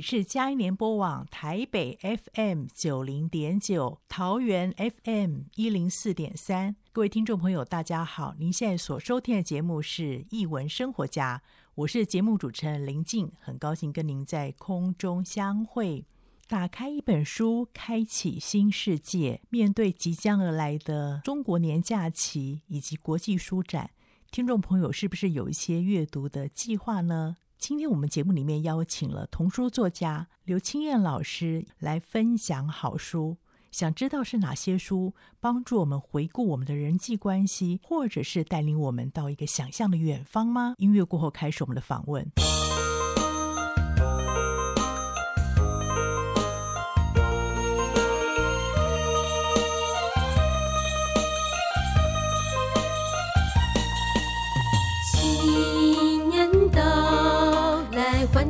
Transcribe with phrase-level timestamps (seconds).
[0.00, 6.76] 是嘉音联播网台北 FM 九零点九，桃园 FM 一零四点三。
[6.92, 8.34] 各位听众朋友，大家好！
[8.38, 11.42] 您现在所收听的节目是《译文生活家》。
[11.74, 16.04] 我是节目主持人林静，很高兴跟您在空中相会。
[16.48, 19.40] 打开一本书，开启新世界。
[19.50, 23.90] 面对即将而来的中国年假期以及国际书展，
[24.30, 27.36] 听众朋友是不是有一些阅读的计划呢？
[27.68, 33.38] 今天我们节目里面邀请了童书作家刘清燕老师来分享好书。
[33.72, 40.76] 想知道是哪些书帮助我们回顾我们的人际关系，或者是带领我们到一个想象的远方吗？
[40.78, 42.24] 音乐过后开始我们的访问。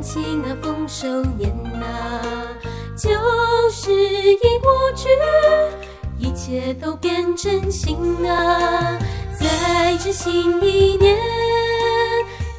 [0.07, 2.21] 来，欢庆那丰收年呐。
[2.95, 3.09] 旧
[3.69, 5.09] 时已过去，
[6.17, 8.97] 一切都变成新啊！
[9.39, 11.15] 在这新一年，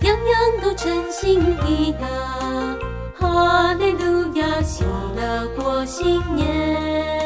[0.02, 2.76] 样样都称心意啊！
[3.18, 4.84] 哈利路亚，喜
[5.16, 7.17] 乐过新年，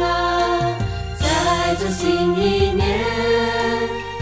[0.00, 0.76] 啊，
[1.18, 2.82] 在这新一年，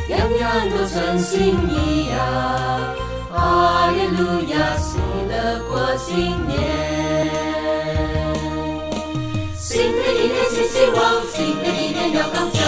[0.09, 2.95] 样样都称心意啊！
[3.31, 4.21] 哈利路
[4.53, 5.33] 亚，喜乐
[5.69, 6.51] 过新年。
[9.57, 11.01] 新的一年新希望，
[11.33, 12.61] 新的一年要刚强，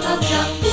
[0.00, 0.63] 的一年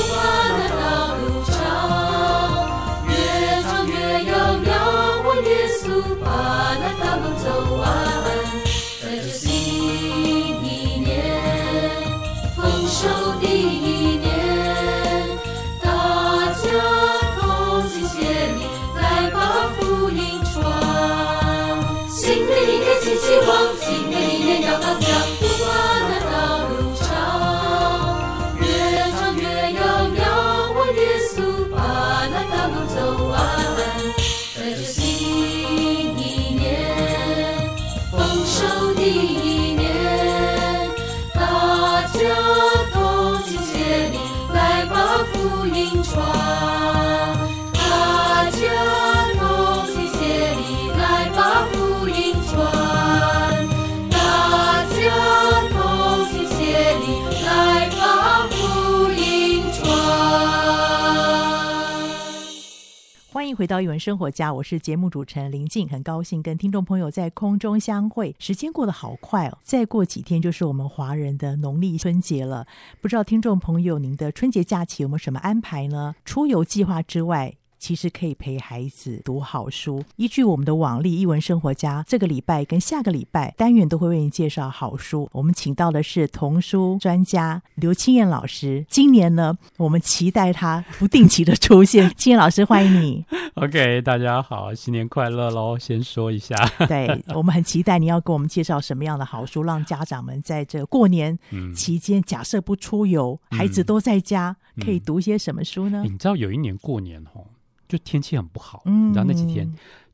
[63.62, 68.36] 回到《一文生活家》，我是节目主持人林静，很高兴跟听众朋友在空中相会。
[68.40, 72.66] 时间过得好快哦，再过几天就是我们华人的农历春节了。
[73.02, 76.16] 不知道听众朋友您的春节假期有没有什么安排呢？
[76.26, 80.04] 出游计划之外，其实可以陪孩子读好书。
[80.16, 85.28] 依据我们的网例，艺文生活家这个礼拜跟下个礼拜单元都会为你介绍好书。
[85.32, 88.86] 我们请到的是童书专家刘青燕老师。
[88.88, 92.08] 今年呢，我们期待他不定期的出现。
[92.16, 93.26] 青燕老师，欢迎你。
[93.56, 95.76] OK，大家好，新年快乐喽！
[95.80, 96.56] 先说一下，
[96.88, 101.36] 对，我们很期待你要给我们介绍什么样的好书，让家长们在这过年
[101.76, 106.04] 期间，嗯、假设不出游，孩子都在家，嗯、可以读些什么书呢？
[106.04, 107.48] 你知道有一年过年吼，
[107.92, 109.70] 就天气很不好，嗯，你知道那几天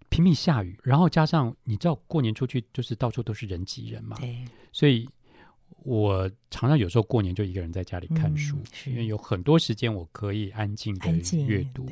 [0.10, 4.18] 拼命下雨，然后加上你知道过年出去就是到处都是人挤人嘛，
[4.72, 5.08] 所以
[5.84, 8.58] 我常常有时候过年就一个人在家里看书，
[8.88, 11.12] 嗯、因为有很多时间我可以安静的
[11.46, 11.88] 阅读。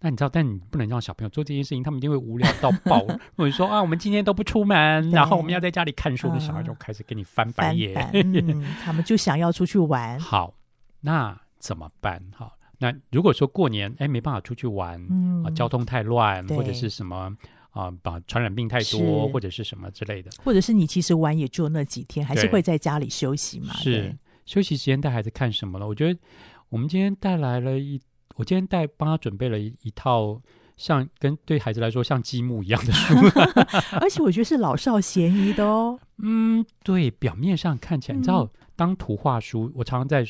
[0.00, 2.98] 那你知道，但你不能让小朋友做这件事情，他们一定会无聊到爆。
[3.36, 8.10] 或者说啊，我们今天都不出门，然后我们要在家里看书的小孩就开始给你翻白眼。
[8.12, 10.18] 嗯、他们就想要出去玩。
[10.20, 10.52] 好，
[11.00, 12.22] 那怎么办？
[12.34, 12.52] 好，
[12.84, 17.34] 那如果说过年哎没办法出去玩，嗯、啊，交通太乱，或者是什么
[17.70, 23.72] 啊，把传染病太多，或者是什么之类的，或者是你其实玩也就那几天，还是会在家里休息嘛？
[23.74, 24.14] 是
[24.44, 25.86] 休息时间带孩子看什么了？
[25.88, 26.20] 我觉得
[26.68, 28.00] 我们今天带来了一。
[28.36, 30.42] 我今天带帮他准备了一一套
[30.76, 33.14] 像跟对孩子来说像积木一样的书，
[34.00, 35.96] 而且我觉得是老少咸宜的哦。
[36.18, 40.26] 嗯，对，表面上看起来，你知道，当图画书，我常常在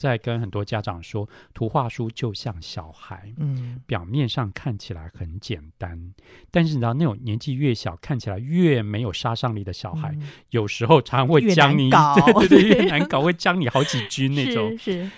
[0.00, 6.14] 在跟很多家长说，图画书就像小孩，嗯，表面上看起来很简单，
[6.50, 10.16] 但是你知道，那种年纪越小，看起来越没有杀伤力的小孩，
[10.48, 11.90] 有时候常常会将你，
[12.24, 15.10] 对对对，越难搞，会将你好几 军那种，是。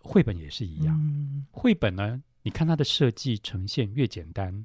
[0.00, 4.64] 绘本也是一样，嗯、绘本呢，你看它的设计呈现越简单，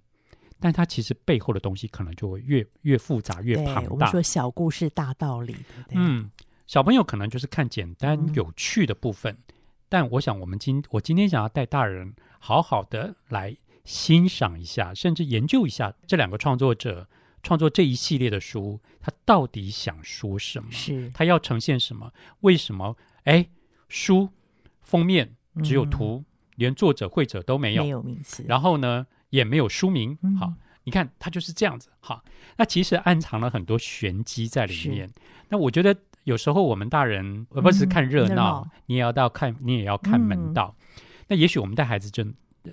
[0.60, 3.90] 但它其实背后的东西可能就会越越复杂、越庞大。
[3.90, 5.96] 我们说小故事大道理，对不对？
[5.96, 6.30] 嗯，
[6.68, 9.54] 小朋友可能就是看简单有趣的部分，嗯、
[9.90, 17.08] 但我想我们今我今天想要带大人好好的来欣赏一下，甚至研究一下这两个创作者
[17.42, 20.72] 创作这一系列的书，他到底想说什么？
[20.72, 22.14] 是他要呈现什么？
[22.42, 22.96] 为什么？
[23.24, 23.48] 哎，
[23.90, 24.30] 书。
[24.82, 25.36] 封面
[25.66, 26.26] 只有图，嗯、
[26.56, 28.46] 连作者、绘者都没有，没有名字。
[28.48, 30.18] 然后呢，也没有书名。
[30.22, 30.54] 嗯、好，
[30.86, 31.90] 你看，它就是这样子。
[32.00, 32.24] 好，
[32.56, 35.12] 那其实暗藏了很多玄机在里面。
[35.50, 35.94] 那我觉得
[36.28, 40.76] 有时候我们大人，而不是看热闹，嗯、你也要到看，你也要看门道。
[40.78, 42.22] 嗯、那也许我们带孩子就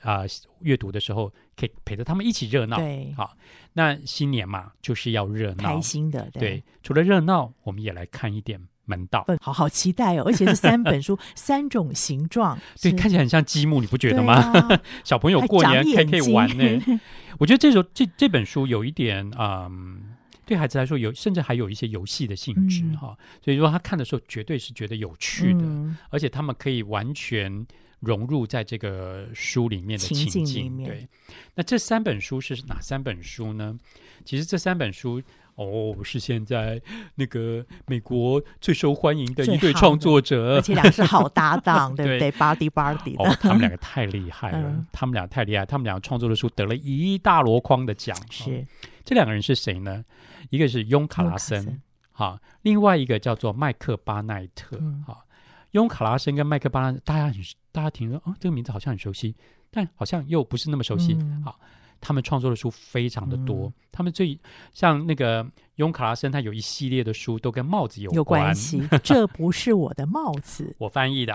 [0.02, 0.22] 啊
[0.58, 2.76] 阅读的时候，可以陪着他们一起热闹。
[2.78, 3.36] 对，好，
[3.72, 6.28] 那新年嘛，就是要热闹，开心的。
[6.32, 8.60] 对，对，除了热闹，我们也来看一点。
[8.86, 10.24] 门道，好好期待哦！
[10.26, 14.34] 而且是三本书， 三种形状，对，看起来很像积木，你不觉得吗？
[14.34, 17.00] 啊、 小朋友过年可以可以玩呢。
[17.40, 20.13] 我觉得这首这这本书有一点，嗯，
[20.46, 23.16] 对孩子来说有，甚至还有一些游戏的性质哈。
[23.18, 27.66] 嗯、所以说他看的时候绝对是觉得有趣的，嗯、而且他们可以完全
[28.00, 30.88] 融入在这个书里面的情境，情境里面。
[30.88, 31.08] 对，
[31.54, 33.78] 那这三本书是哪三本书呢？
[34.24, 35.22] 其实这三本书。
[35.56, 36.82] 哦，是现在
[37.14, 48.16] 那个美国最受欢迎的一对创作者，而且两个是好搭档， 对不对？Buddy Buddy 的，哦，他们两个太厉害了，嗯、他们俩太厉害，他们俩创作的书得了一大箩筐的奖。
[48.32, 48.64] 是，哦、
[49.04, 50.04] 这两个人是谁呢？
[50.50, 51.80] 一个是雍卡拉森，
[52.12, 54.76] 哈，另外一个叫做麦克巴奈特，
[55.06, 55.16] 哈、嗯，
[55.72, 57.34] 雍卡拉森跟麦克巴奈特，大家很
[57.72, 59.34] 大家听说，哦，这个名字好像很熟悉，
[59.70, 61.58] 但好像又不是那么熟悉，嗯、好。
[62.06, 64.38] 他们创作的书非常的多，嗯、他们最
[64.74, 65.44] 像那个
[65.76, 68.86] 雍卡拉森，他有一系列的书都跟帽子有关，有关系。
[69.02, 71.34] 这不是我的帽子，我翻译的，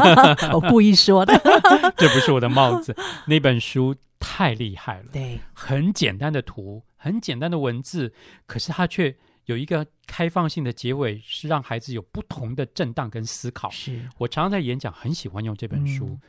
[0.52, 1.32] 我故意说的。
[1.96, 2.94] 这不是我的帽子，
[3.26, 8.12] 那本书太厉害了，对，很简单的图，很简单的文字，
[8.44, 13.70] 可是它却有一个开放性的结尾，是让孩子有不同的震荡跟思考。
[13.70, 14.06] 是。
[14.18, 16.20] 我常常在演讲，很喜欢用这本书，嗯、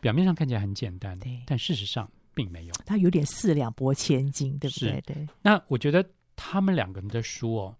[0.00, 2.10] 表面上看起来很简单，但事实上。
[2.36, 5.00] 并没有，他有点四两拨千斤，对不对？
[5.06, 5.26] 对。
[5.40, 6.04] 那我觉得
[6.36, 7.74] 他们两个人的书哦，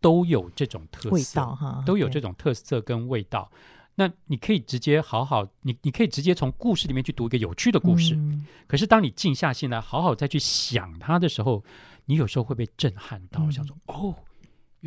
[0.00, 3.50] 都有这种特色，味道哈，都有这种特色跟味道。
[3.96, 8.14] 那你可以直接好好，你你可以直接从故事里面去读一个有趣的故事。
[8.14, 11.64] 嗯、可是当你静下心来，好好再去想它的时候，
[12.04, 14.14] 你有时候会被震撼到，嗯、想说哦。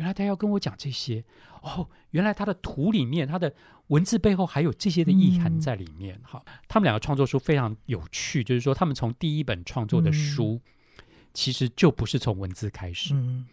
[0.00, 1.22] 原来他要跟我讲这些。
[1.62, 3.52] 哦，原来他的图里面，他的
[3.88, 6.18] 文字背后还有这些的意涵在里面。
[6.22, 10.58] 好、嗯，他们两个创作书非常有趣，就是说他们从第一本创作的书，
[10.96, 11.04] 嗯、
[11.34, 13.46] 其实就不是从文字开始，嗯、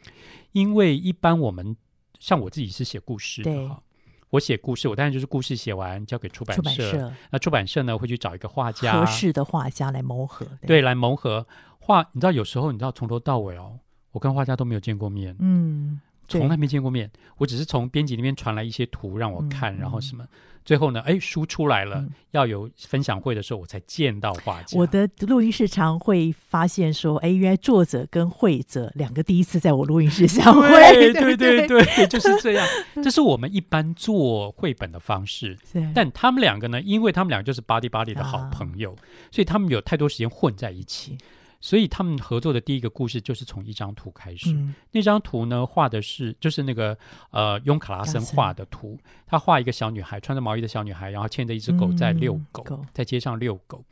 [0.53, 1.75] 因为一般我们
[2.17, 3.83] 像我自己是写故事的哈，
[4.29, 7.13] 我写故事，我当然就是故事写完交给出版社，出版社。
[7.29, 11.45] 那出版社呢会去找一个画家，合适的画家来磨合，对，对，来磨合。
[11.77, 12.09] 画。
[12.13, 13.77] 你知道有时候你知道从头到尾哦，
[14.11, 15.99] 我跟画家都没有见过面，嗯。
[16.27, 20.25] 从来没见过面，我只是从编辑那边传来一些图让我看，嗯、然后什么。
[20.65, 24.77] 最后呢，哎，书出来了，嗯、要有分享会的时候，我才见到画家。
[24.77, 30.67] 我的录音室常会发现说，哎，原来作者跟绘者两个第一次在我录音室相会。
[30.93, 32.67] 对对对对，对，就是这样。
[33.01, 35.57] 这是我们一般做绘本的方式。
[35.95, 38.99] 但他们两个呢，因为他们两个就是 buddy buddy 的好朋友，啊、
[39.31, 41.17] 所以他们有太多时间混在一起。
[41.59, 44.51] 所以他们合作的第一个故事就是从一张图开始。
[44.51, 46.97] 嗯、那张图呢，画的是就是那个
[47.31, 48.97] 呃，雍卡拉森画的图。
[49.25, 53.83] 他画一个小女孩，穿着毛衣的小女孩，然后牵着一只狗在遛狗，嗯、在街上遛狗。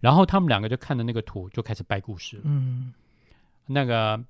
[0.00, 2.42] 然后他们两个就看着那个图，就开始掰故事了。
[2.44, 2.92] 嗯，
[3.66, 4.22] 那个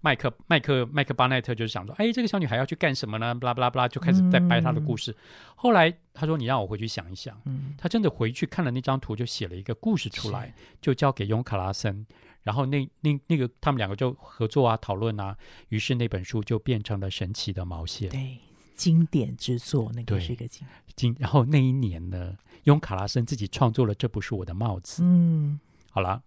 [0.00, 3.34] 麦克麦克麦克巴奈特就是想说，哎，这个小女孩要去干什么呢？
[3.34, 5.10] 巴拉巴拉巴拉，就开始在掰她的故事。
[5.10, 5.16] 嗯、
[5.56, 7.36] 后来他说：“你让我回去想一想。
[7.46, 12.06] 嗯”他真的回去看了那张图，就写了一个故事出来，就交给雍卡拉森。
[12.46, 15.36] 然后那那那个他们两个就合作啊，讨论啊，
[15.70, 18.38] 于是那本书就变成了神奇的毛线，对，
[18.76, 21.16] 经典之作，那个是一个经经。
[21.18, 25.02] 然后那一年呢，雍卡拉森自己创作了《这不是我的帽子》。
[25.04, 25.58] 嗯，
[25.90, 26.22] 好了，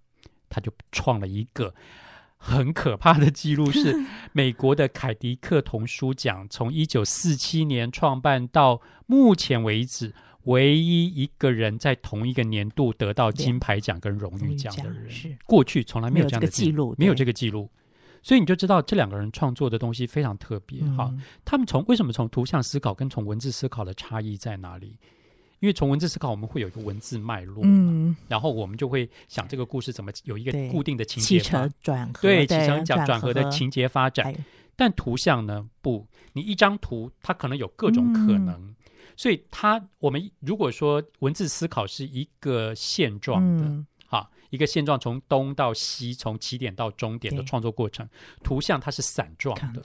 [0.49, 1.73] 他就创了一个
[2.35, 3.95] 很可怕的记录， 是
[4.33, 10.13] 美国的凯迪克童书奖，从一九四七年创办到目前为止。
[10.49, 17.69] 唯一一个人在同一个年度得到金牌奖跟荣誉奖的人，是过去从来没有这样的记录，没有这个记录，
[18.23, 21.13] 所以你就知道这两个人创作的东西非常特别哈。
[21.45, 24.97] 他们从为什么从图像思考跟从文字思考的差异在哪里？
[25.59, 31.69] 因为从文字思考，我们会有一个文字脉络，嗯，然后我们就会想这个故事怎么有一个固定的情节转
[32.13, 34.33] 合，对，起承转转合的情节发展。
[34.75, 35.67] 但图像呢？
[35.81, 38.73] 不，你一张图，它可能有各种可能。
[39.19, 48.07] 所以，他我们如果说文字思考是一个线状的，嗯、哈，一个线状从东到西，从起点到终点的创作过程，
[48.41, 49.83] 图像它是散状的。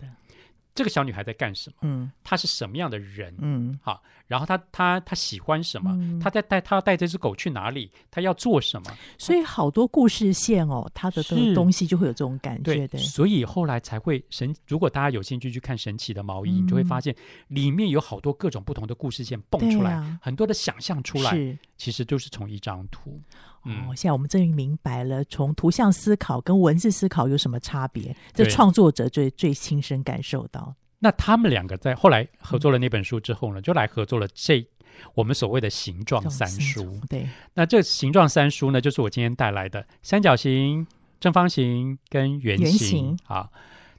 [0.75, 1.77] 这个小女孩在干什么？
[1.83, 3.35] 嗯，她是什么样的人？
[3.39, 5.93] 嗯，好，然后她她她喜欢什么？
[5.93, 7.93] 嗯、她在带她要带这只狗去哪里？
[8.11, 8.93] 她要做什么？
[9.17, 11.23] 所以好多故事线哦，她的
[11.55, 12.89] 东西就会有这种感觉。
[12.89, 14.53] 对，所以后来才会神。
[14.67, 17.15] 如果大家有兴趣去看《神奇的毛衣》，嗯、你就会发现
[17.49, 23.21] 里面有好多各种不同的故事线蹦出来，啊、很多的想象出来，其实就是从一张图。
[23.65, 28.15] 嗯、哦，现在我们终于明白了，从图像思考跟文字思考有什么差别？
[28.33, 30.75] 这创作者最最亲身感受到。
[30.99, 34.67] 那他们两个在后来合作了那本书之后呢，嗯、就来合作了这
[35.15, 37.01] 我们所谓的形状三书。
[37.09, 40.87] 对，那这形状三书呢，就是我今天带来的三角形、
[41.21, 42.67] 正方形跟圆形。
[42.67, 43.51] 圆形啊，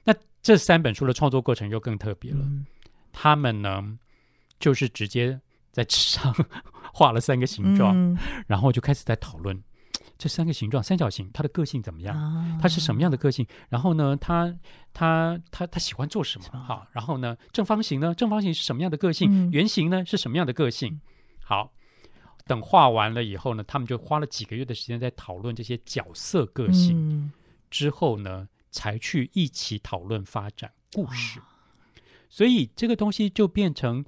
[0.04, 2.38] 那这三本书的创作过程又更特别了。
[2.40, 2.66] 嗯、
[3.12, 3.98] 他们呢，
[4.58, 5.40] 就是直接
[5.76, 6.34] 在纸上。
[6.98, 8.16] 画了三个形状，嗯、
[8.46, 9.62] 然后就开始在讨论
[10.16, 12.16] 这三个形状：三角形，它的个性怎么样？
[12.16, 13.46] 啊、它是什么样的个性？
[13.68, 14.56] 然后呢，他
[14.94, 16.58] 他他他喜欢做什么？
[16.58, 18.14] 好，然后呢，正方形呢？
[18.14, 19.28] 正方形是什么样的个性？
[19.30, 20.98] 嗯、圆形呢是什么样的个性？
[21.44, 21.74] 好，
[22.46, 27.32] 等画完了以后呢，他们就花了几个月的时间在讨论这些角色个性，嗯、
[27.68, 31.40] 之后呢，才去一起讨论发展故事。
[31.40, 31.44] 啊、
[32.30, 34.02] 所以这个东西就变成。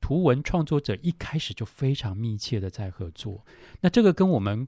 [0.00, 3.44] 图文创作者一开始就非常密切的在合作，
[3.80, 4.66] 那这个跟我们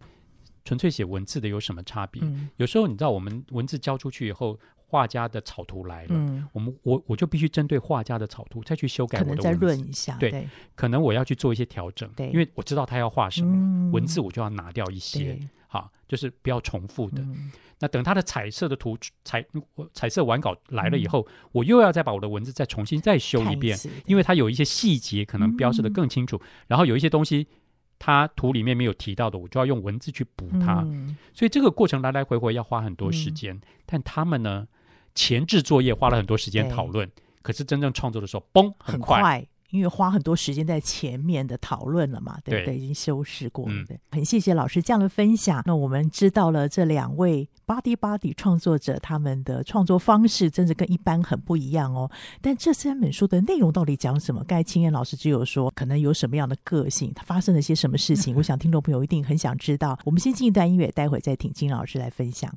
[0.65, 2.23] 纯粹写文字的有什么差别？
[2.23, 10.49] 嗯、有时候你知道，我们文字交出去以后，画家的草图来了，嗯、我们我我就必须针对画家的草图再去修改我的文字，可能再润一下，对，对。
[10.75, 12.29] 可能我要去做一些调整，对。
[12.29, 17.23] 因为我知道他要画什么，嗯、文字我就要拿掉一些，好，就是不要重复的。
[17.23, 17.51] 嗯
[17.83, 19.45] 那等他的彩色的图彩
[19.93, 27.49] 彩色完稿来了以后，嗯、我又要再把我的文字再重新再修一遍，一因为它有一些细节可能标示的更清楚，嗯、然后有一些东西
[27.99, 30.85] 它图里面没有提到的，我就要用文字去补它。
[30.87, 33.53] 嗯、所以这个过程来来回回要花很多时间。
[33.57, 34.69] 嗯、但他们呢，
[35.12, 37.11] 前置作业花了很多时间讨论，
[37.43, 39.17] 可是真正创作的时候，嘣，很快。
[39.17, 42.76] 很快因为花很多时间在前面的讨论了嘛，对不对？
[42.76, 43.99] 对，已经修饰过了，对。
[44.11, 45.62] 很谢谢老师这样的分享。
[45.67, 52.11] 那我们知道了这两位 Buddy Buddy 创作者他们的创作方式，真的跟一般很不一样哦。
[52.41, 54.45] 但这三本书的内容到底讲什么？
[54.45, 58.37] 刚才清彦老师只有说可能有什么样的个性，他发生了些什么事情。
[58.37, 59.99] 我想听众朋友一定很想知道。
[60.05, 62.52] 我们先进一段音乐，待会再听金老师来分享。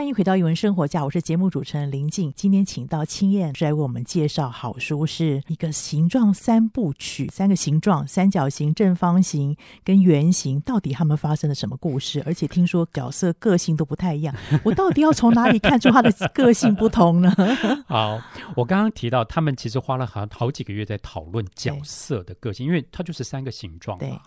[0.00, 2.32] 迎回到语文生活家，我是节目主持人林静。
[2.34, 10.58] 今天请到青燕来为我们介绍好书，是一个形状三部曲，三个形状：三角形、正方形跟圆形。
[10.60, 12.22] 到底他们发生了什么故事？
[12.24, 17.30] 而且听说角色个性都不太一样，我到底要从哪里看出他的个性不同呢？
[17.86, 18.18] 好，
[18.56, 24.18] 我刚刚提到他们其实花了好好几个月在讨论角色的个性，因为它就是三个形状嘛。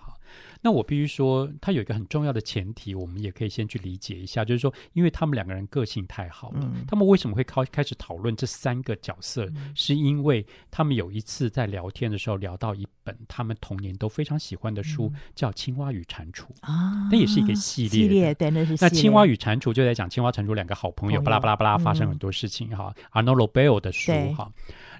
[0.65, 9.45] 那我必须说，他有一个很重要的前提，我们也可以先去理解一下，就是说，因为他们两个人个性太好了，嗯、他们为什么会开开始讨论这三个角色？
[9.55, 17.89] 嗯、是因为他们有一次在聊天的时候聊到一本他们童年都非常喜欢的书，嗯、叫《青蛙与蟾蜍》啊，那也是一个系列。
[17.89, 18.71] 系列对，那是。
[18.81, 22.91] 那《青蛙与蟾蜍》就在讲青蛙、蟾蜍两个好朋友，巴拉巴拉巴拉发生很多事情哈。
[23.11, 24.51] Arnaud Lobel 的书哈。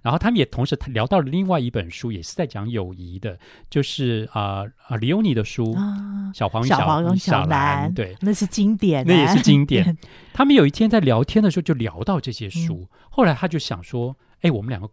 [0.05, 3.39] 然后他们也同时聊到了另外一本书，也是在讲友谊的，
[3.71, 9.97] 就是啊啊李欧尼的书啊，小黄小黄小蓝，对，那是经典，那也是经典。
[10.31, 14.87] 他们有一天在聊天的时候就聊到这些书，嗯、后来他就想说，哎，我们两个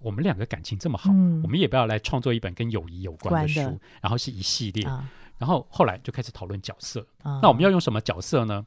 [0.00, 3.78] 我们两个感情这么好，嗯、我们也不要来创作一本跟友谊有关的书，的。
[4.00, 4.84] 然后是一系列。
[4.84, 8.66] 啊、然后后来就开始讨论角色，啊、那我们要用什么角色呢？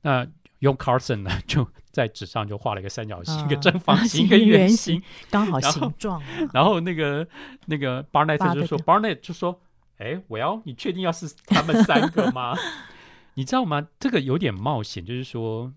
[0.00, 0.26] 那
[0.60, 6.22] 用 Carson 呢， 就在纸上就画了一个三角形、一个正方形、一个圆形，刚好形状。
[6.52, 7.26] 然后那个
[7.66, 9.60] 那个 Barnett 就说，Barnett 就说
[9.98, 12.54] ：“哎，Well，你确定要是他们三个吗？
[13.34, 13.86] 你知道吗？
[14.00, 15.72] 这个有点冒险，就是说，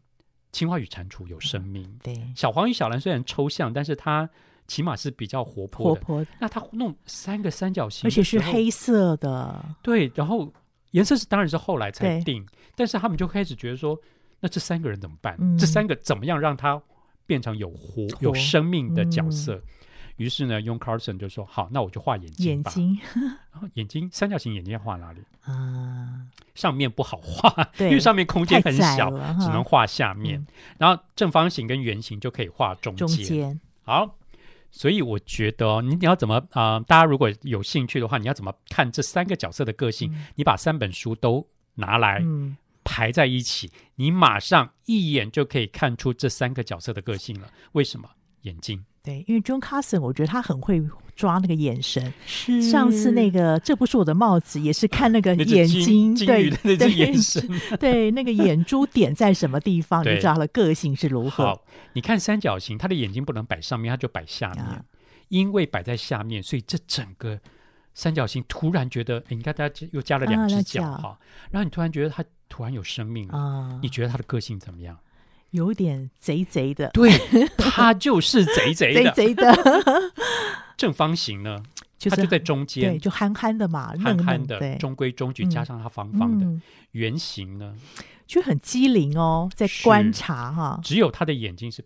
[0.51, 4.29] 青蛙与蟾蜍有生命，对，小黄与小蓝虽然抽象，但是它
[4.65, 6.01] 起码是比较活泼的。
[6.01, 6.25] 活泼。
[6.39, 10.09] 那它弄三个三角形，而且是黑色的，对。
[10.15, 10.53] 然后
[10.91, 13.99] 颜色是当然是后来才定，但是他们就开始觉得说。”
[14.39, 15.35] 那这三个人怎么办？
[15.39, 16.81] 嗯、这三个怎么样让他
[17.25, 19.55] 变成有活、活有生命的角色？
[19.55, 19.61] 嗯、
[20.17, 22.71] 于是呢，用 Carson 就说：“好，那我就画眼睛吧。
[22.71, 22.99] 眼睛，
[23.51, 25.21] 然 后眼睛三角形眼睛要画哪里？
[25.43, 26.21] 啊，
[26.55, 30.39] 上面不好画，因为上面空间很小，只能画下面。
[30.39, 30.47] 嗯、
[30.77, 33.07] 然后正方形跟圆形就可以画中间。
[33.07, 34.15] 中间好，
[34.71, 36.79] 所以我觉得、哦、你你要怎么啊、呃？
[36.81, 40.11] 大家如果有兴趣的话，你要怎么看这三个角色的个性？
[40.13, 42.19] 嗯、你把三本书都拿来。
[42.23, 42.55] 嗯
[42.89, 47.47] 排在一起，你马上一眼就可以看出这三个角色的个性了。
[47.73, 48.09] 为什么？
[48.41, 48.83] 眼睛。
[49.03, 50.81] 对，因为 John Carson，我觉得他很会
[51.15, 52.11] 抓那个眼神。
[52.25, 52.63] 是。
[52.63, 57.47] 上次那个这不是我的帽子，也是看那个眼睛，对，那只眼神，
[57.79, 61.43] 对，那个眼珠点在什么地方， 你知道他的个性是如何。
[61.43, 64.83] 好，你看三角形，他的眼睛不能摆上面，他就摆下面，啊、
[65.27, 67.39] 因为摆在下面，所以这整个
[67.93, 71.19] 三角形突然觉得，你看他又加了两只脚哈，啊、
[71.51, 72.25] 然后你突然觉得他。
[72.49, 73.79] 突然有生命了啊！
[73.81, 74.97] 你觉得他的个性怎么样？
[75.51, 76.89] 有点贼贼的。
[76.89, 77.11] 对，
[77.57, 79.11] 他就是贼贼的。
[79.13, 79.53] 贼贼的。
[80.75, 81.63] 正方形呢？
[82.01, 86.47] 他就在中间，对，就憨憨的嘛，憨憨的，中规中矩，加上他方方的。
[86.91, 87.75] 圆形呢，
[88.25, 90.79] 就很机灵哦，在观察哈。
[90.81, 91.83] 只有他的眼睛是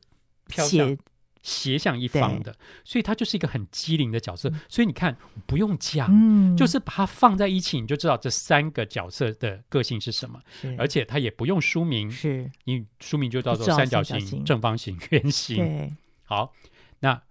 [0.48, 0.96] 飘向。
[1.44, 4.50] 斜向一方的，所以他就是一个很机灵的角色。
[4.50, 10.42] 嗯、所以你看，不用讲，嗯、就是把它放在一起，你就知道这三个角色的个性是什么。
[10.78, 12.50] 而且他也不用书名，是。
[12.64, 15.58] 你书名就叫做三角形、角形正方形、圆形。
[15.58, 15.94] 对。
[16.24, 16.52] 好，
[17.02, 17.22] 那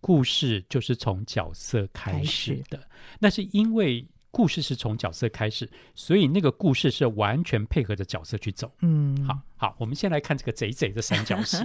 [0.00, 2.86] 故事就是从角色开始的，始。
[3.18, 4.06] 那是因为。
[4.32, 8.72] 故事是从角色开始，所以那个故事是完全配合着角色去走。
[8.80, 11.64] 嗯，好好，我们先来看这个贼贼的三角形，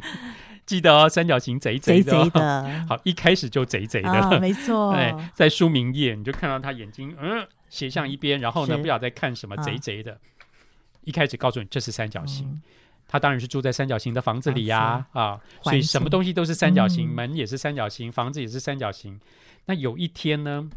[0.64, 2.86] 记得哦，三角形贼贼的，哦，贼贼的。
[2.88, 4.90] 好，一开始就贼贼的，哦，没错。
[4.96, 10.18] 哎，在书名页你就看到他眼睛嗯斜向一边，然后呢不晓得在看什么，贼贼的。
[11.04, 12.62] 一开始告诉你这是三角形，嗯，
[13.06, 19.20] 他当然是住在三角形的房子里呀，啊，啊，所以什么东西都是三角形，嗯，门也是三角形，房子也是三角形。
[19.66, 20.70] 那有一天呢？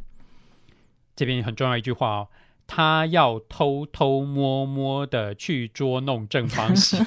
[1.21, 2.27] 这边很重要一句话哦，
[2.65, 7.05] 他要偷偷摸摸的去捉弄正方形，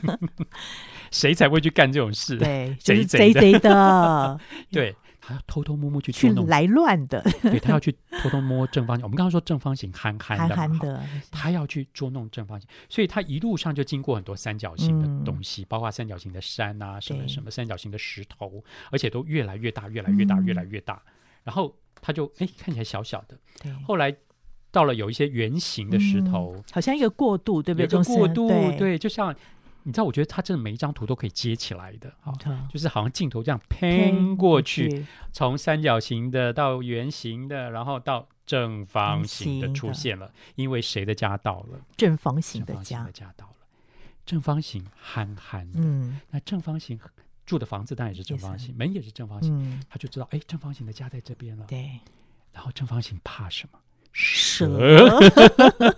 [1.11, 2.37] 谁才会去干这种事？
[2.37, 7.91] 对， 贼贼的，的 对，他要偷偷摸摸去捉弄来乱的，对，他要去
[8.23, 9.03] 偷偷摸正方形。
[9.03, 21.11] 我们刚刚说正方形憨憨的，憨憨的，他要去捉弄正方形，所以他一路上就经过很多三角形的东西，嗯、包括三角形的山啊，什么什么三角形的石头，而且都越来越大，越来越大，越来越大，嗯、
[21.43, 21.77] 然后。
[22.05, 23.39] 他就哎，看起来小小的。
[23.63, 23.73] 对。
[23.85, 24.15] 后来
[24.71, 27.87] 到了有一些圆形的石头，好像一个过渡，对不对？
[27.87, 29.35] 一个过渡，对，就像
[29.85, 32.33] 你知道，我觉得它真的每一张图都可以接起来的，好，
[32.71, 40.31] 就是好像镜头这样偏过去，从三角形的到圆形的，然后到正方形的出现了。
[40.57, 41.81] 因为谁的家到了？
[41.97, 43.05] 正方形的家
[43.37, 43.53] 到了。
[44.27, 46.99] 正方形憨憨的，嗯，那正方形。
[47.47, 51.65] 住的房子当然也是正方形，门也是正方形，他就知道，哎，正方形的家在这边了。
[51.69, 52.01] 对，
[52.53, 53.79] 然后正方形怕什么？
[54.13, 55.21] 蛇。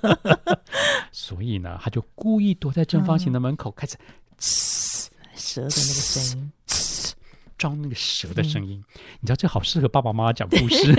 [1.12, 3.96] 所以呢，他就故意躲在正方形的门口，开始
[4.38, 6.52] 蛇的那个声音，
[7.56, 10.92] 装那个蛇的声音，嗯、你知道这好适合爸爸妈妈讲故事，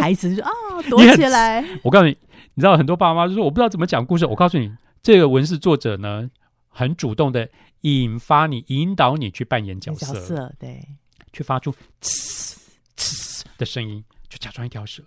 [0.00, 0.52] 孩子就说啊
[0.88, 1.64] 躲起来。
[1.82, 2.16] 我告诉你，
[2.54, 4.26] 你知道很多爸爸妈妈就说我不知道怎么讲故事。
[4.26, 6.30] 我告诉你，这个文字作者呢，
[6.68, 7.48] 很主动的
[7.82, 10.86] 引发你、引导你去扮演角色，角色对，
[11.32, 12.56] 去发出呲
[12.96, 15.02] 呲的声音，就假装一条蛇。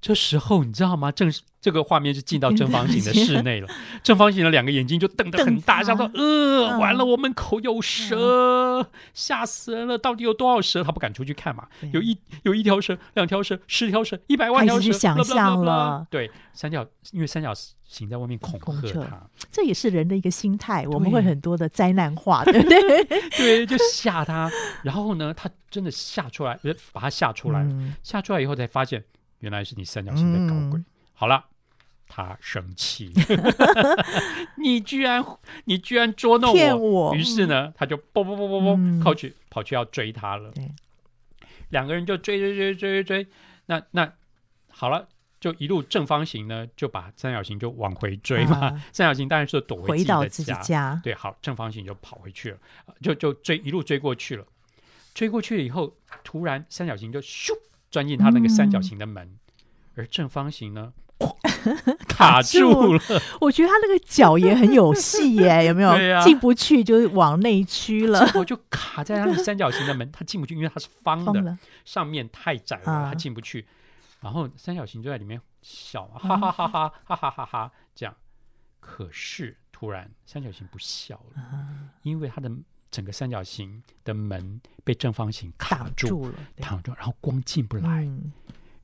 [0.00, 1.10] 这时候你知道吗？
[1.10, 3.68] 正是这个画面就进到正方形的室内了。
[4.04, 9.98] 正方形的两个眼睛就瞪得很大，想说：“呃，完了，我门口有蛇，吓死人了！
[9.98, 10.84] 到底有多少蛇？
[10.84, 11.66] 他不敢出去看嘛。
[11.92, 16.06] 有一有一条蛇，两条蛇，十条蛇，一百万条蛇，想象了。
[16.08, 20.86] 对，三角，因为三角形在外面恐吓他，这也是人的一个心态。
[20.86, 23.04] 我们会很多的灾难化，对不对？
[23.36, 24.48] 对，就吓他。
[24.84, 26.56] 然后呢，他真的吓出来，
[26.92, 27.66] 把他吓出来。
[28.04, 29.02] 吓出来以后才发现。
[29.40, 30.78] 原来是你三角形在搞鬼。
[30.78, 31.44] 嗯、好了，
[32.08, 33.12] 他生气，
[34.62, 35.24] 你居然
[35.64, 37.14] 你居然捉弄我。
[37.14, 40.52] 于是呢，他就啵啵啵啵啵跑去跑去要追他了。
[41.70, 43.30] 两个人就追追追追追追。
[43.66, 44.12] 那那
[44.70, 45.08] 好了，
[45.40, 48.66] 就一路正方形呢，就把三角形就往回追嘛。
[48.66, 50.04] 啊、三角形当然是躲回自
[50.42, 51.00] 己的家。
[51.02, 52.58] 对，好，正方形就跑回去了，
[53.02, 54.46] 就就追一路追过去了。
[55.12, 57.50] 追过去了以后，突然三角形就咻。
[57.96, 59.38] 钻进他那个三角形的门，嗯、
[59.94, 60.92] 而正方形呢，
[62.06, 63.00] 卡住了。
[63.40, 66.20] 我觉得他那个脚也很有戏耶， 有没有？
[66.22, 68.20] 进不去就是往内区了。
[68.34, 71.56] 我就卡在那个三角形的门， 他进不去，因为它是方的，
[71.86, 73.66] 上面太窄了，他进不去。
[74.20, 78.14] 然后三角形就在里面笑，哈哈哈哈哈哈哈哈，这样。
[78.78, 82.50] 可是突然三角形不笑了，嗯、因为他的。
[82.96, 87.82] 整个三角形的门被正方形卡住，住了，挡住，然后光进不来。
[88.04, 88.32] 嗯、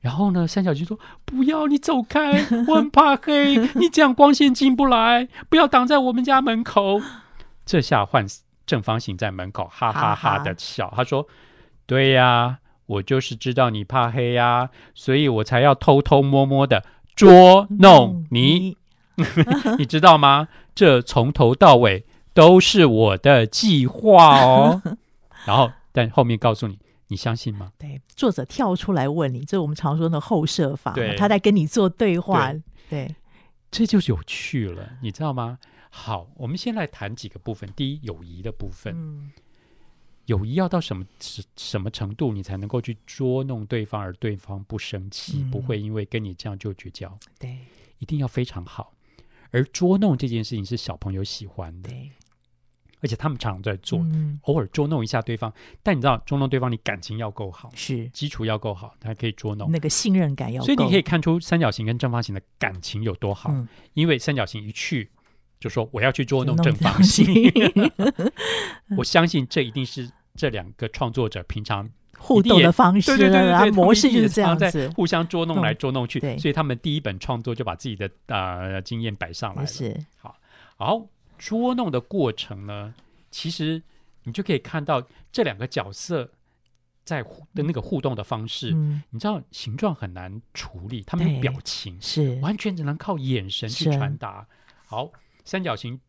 [0.01, 7.01] 然后呢，三角形说：“不要，你走开，我很怕黑，你这样光线进不来，不要挡在我们家门口。”
[7.65, 8.23] 这下换
[8.67, 10.93] 正方形在门口哈哈哈的笑。
[10.95, 11.27] 他说
[11.87, 18.77] ：“对呀，我就是知道你怕黑呀，所以我才要偷偷摸摸的捉弄你，
[19.17, 19.25] 嗯、
[19.79, 20.49] 你知道吗？
[20.75, 24.81] 这从头到尾。”都是我的计划哦，
[25.45, 27.71] 然后但后面告诉你，你相信吗？
[27.77, 33.15] 对，作者跳出来问你，这是我们常说的后设法，对，他在跟你做对话，对，对，
[33.69, 35.59] 这就是有趣了，你知道吗？
[35.89, 37.69] 好，我们先来谈几个部分。
[37.75, 39.31] 第一，友谊的部分，嗯，
[40.25, 47.15] 友谊要到什么什什么程度，你才能够去捉弄对方，而对方不生气，嗯、不会因为跟你这样就绝交？
[47.37, 47.59] 对，
[47.99, 48.91] 一定要非常好。
[49.51, 51.91] 而捉弄这件事情是小朋友喜欢的。
[53.03, 53.07] 对。
[53.07, 55.53] 而且他们常常在做，嗯、偶尔捉弄一下对方。
[55.83, 59.69] 但你知道，捉弄对方，你感情要够好，是基础要够好，才可以捉弄。
[59.69, 60.65] 那个信任感要够。
[60.65, 63.51] 所以你可以看出三角形跟正方形的感情有多好。
[63.51, 65.11] 嗯、因为三角形一去
[65.59, 67.51] 就说我要去捉弄正方形。
[68.97, 76.21] 我相信这一定是这两个创作者平常互动的方式，对对对对，模式就是这样子，互相捉弄来捉弄去。
[76.21, 79.67] 对，所以他们第一本创作就把自己的呃经验摆上来了。
[79.67, 80.35] 是好，
[80.77, 81.05] 好。
[81.43, 82.95] 捉弄的过程呢，
[83.29, 83.83] 其实
[84.23, 86.31] 你就可以看到这两个角色
[87.03, 87.21] 在
[87.53, 88.71] 的那个互动的方式。
[88.73, 94.47] 嗯，你知道形状很难处理，他们的表情是完全只能靠眼神去传达。
[94.85, 95.11] 好，
[95.43, 95.99] 三角形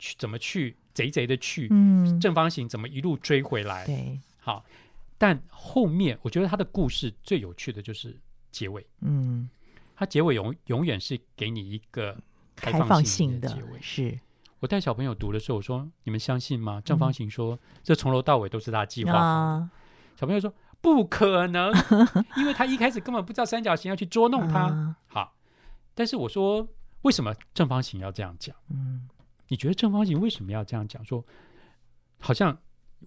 [0.00, 3.86] 去怎么去贼贼的去，嗯，正方形怎么一路追回来？
[3.86, 4.64] 对，好，
[5.16, 8.18] 但后面我觉得他的故事最有趣的就是
[8.50, 8.84] 结尾。
[9.02, 9.48] 嗯，
[9.94, 12.18] 他结尾永永远是给你一个
[12.56, 14.18] 开放性的结尾，是。
[14.60, 19.12] 我带小朋友读的时候，我说：“你们相信吗？”正方形说：“嗯、这从头到尾都是他计划。
[19.12, 19.70] 啊”
[20.16, 21.72] 小朋友说：“不可能，
[22.36, 24.60] 因为他一开始根本不知道三角形要去捉弄他。
[24.60, 25.34] 啊”好，
[25.94, 26.68] 但是我说
[27.02, 29.08] ：“为什么正方形要这样讲？”嗯，
[29.48, 31.02] 你觉得正方形为什么要这样讲？
[31.04, 31.24] 说
[32.18, 32.56] 好像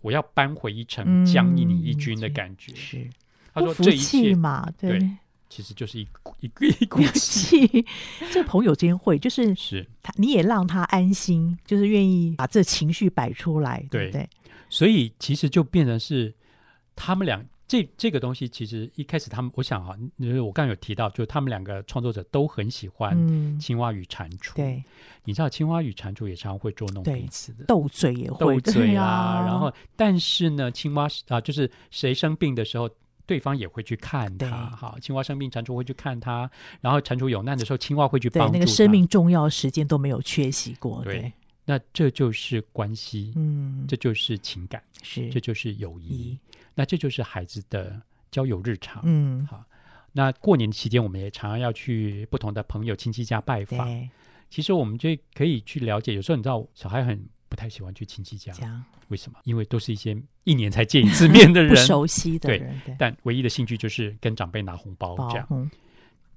[0.02, 2.72] 我要扳回一城，将你一军的感觉。
[2.72, 3.10] 嗯、是，
[3.54, 5.00] 他说：“这一切嘛，对。
[5.54, 7.86] 对”其实就是一股一股一股气，
[8.34, 9.88] 这朋友之间会就是是。
[10.02, 14.22] 他，你也让他安心，就是愿意把这情绪摆出来，对，对。
[14.22, 14.30] 对，
[14.70, 16.34] 所以其实就变成是
[16.96, 19.96] 他们俩这这个东西，其实一开始他们，我想哈，
[20.44, 24.84] 我刚刚有提到，就他们两个创作者都很喜欢青蛙与蟾蜍，对，
[25.24, 32.90] 你知道青蛙与蟾蜍也常常会捉弄彼此的，斗嘴也会斗嘴啊，然后但是呢，青蛙啊，就是谁生病的时候。
[33.26, 36.50] 对方也会去看他，好，青蛙生病，蟾蜍会去看他，
[36.82, 38.60] 然后蟾蜍有难的时候，青蛙会去帮助他。
[38.60, 41.04] 那个生命重要时间都没有缺席过。
[41.04, 41.34] 对，对，
[41.66, 49.64] 那这就是关系，嗯，这就是情感，是，这就是友谊，嗯、那这就是孩子的交友日常，嗯，好。
[50.12, 54.10] 那过年期间，我们也常常要去不同的朋友亲戚家拜访。
[54.50, 57.26] 其实我们就可以去了解，有时候你知道，小孩很。
[57.54, 58.52] 不太喜欢去亲戚家。
[58.52, 59.38] 家为什么？
[59.44, 62.82] 因为都是一些一年才见一次面的人， 不熟悉的人。
[62.84, 65.46] 对，但唯一的兴趣就是跟长辈拿红包这样。
[65.52, 65.70] 嗯、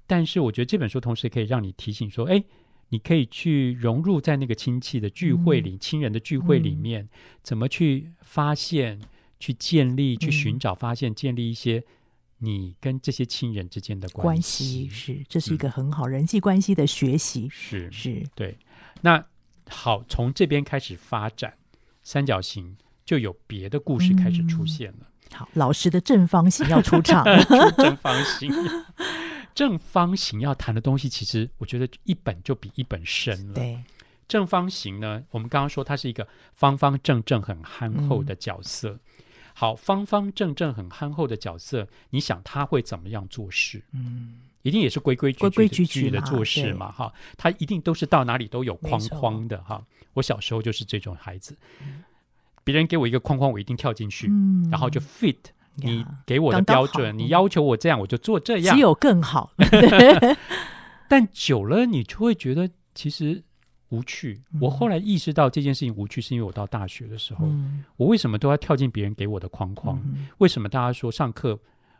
[0.05, 2.43] 但是我觉得这本书同时可以让你提醒说，哎，
[2.89, 7.09] 你可以去融入在那个亲戚的聚会里、嗯、亲人的聚会里面，嗯、
[7.41, 9.01] 怎么去发现、
[9.39, 11.83] 去建立、去寻找、发现、建立一些。
[12.39, 17.49] 你跟这些亲人之间的关系，关系是，这是一个很好人际关系的学习。
[17.49, 18.55] 是是，对。
[19.01, 19.25] 那
[19.69, 21.53] 好，从这边开始发展，
[22.03, 24.99] 三角形就有别的故事开始出现了。
[25.01, 27.23] 嗯、好，老师的正方形要出场。
[27.77, 28.51] 正方形，
[29.53, 33.53] 正方形要谈的东西，其实我觉得一本就比一本深了。
[33.53, 33.81] 对，
[34.27, 38.91] 正方形呢，我们刚刚说它是一个方方正正、很憨厚的角色。
[38.91, 38.99] 嗯
[39.59, 43.83] 好，方方正正、很憨厚的角色，你想他会怎么样做事？
[43.91, 45.31] 嗯，一定也是规规
[45.67, 47.13] 矩矩、的做事嘛，哈。
[47.37, 49.83] 他一定都是到哪里都有框框的，哈。
[50.13, 52.03] 我小时候就是这种孩子，嗯、
[52.63, 55.37] 别人给我一个框框，我一定跳进去，嗯、然后就 fit
[55.75, 59.51] 你给我的标准，你要求我这样，我就做这样，只有更好。
[61.07, 63.43] 但久了，你就会觉得其实。
[63.89, 64.41] 无趣。
[64.59, 69.97] 我后来意识到这件事情无趣，是因为我到大学的时候，嗯、我为什么都要跳进别人给我的框框？
[70.03, 71.57] 嗯、为什么大家说上课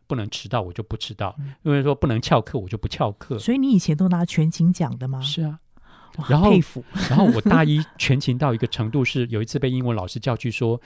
[0.07, 1.35] 不能迟到，我就不迟到？
[1.39, 3.37] 嗯、因为说不能翘课，我就不翘课。
[3.37, 5.19] 所以你以前都拿全勤奖的吗？
[5.21, 5.59] 是啊，
[6.29, 6.83] 然后佩服。
[7.09, 10.79] 然后我大一全勤到一个程度，是有一次被英文老师叫去说。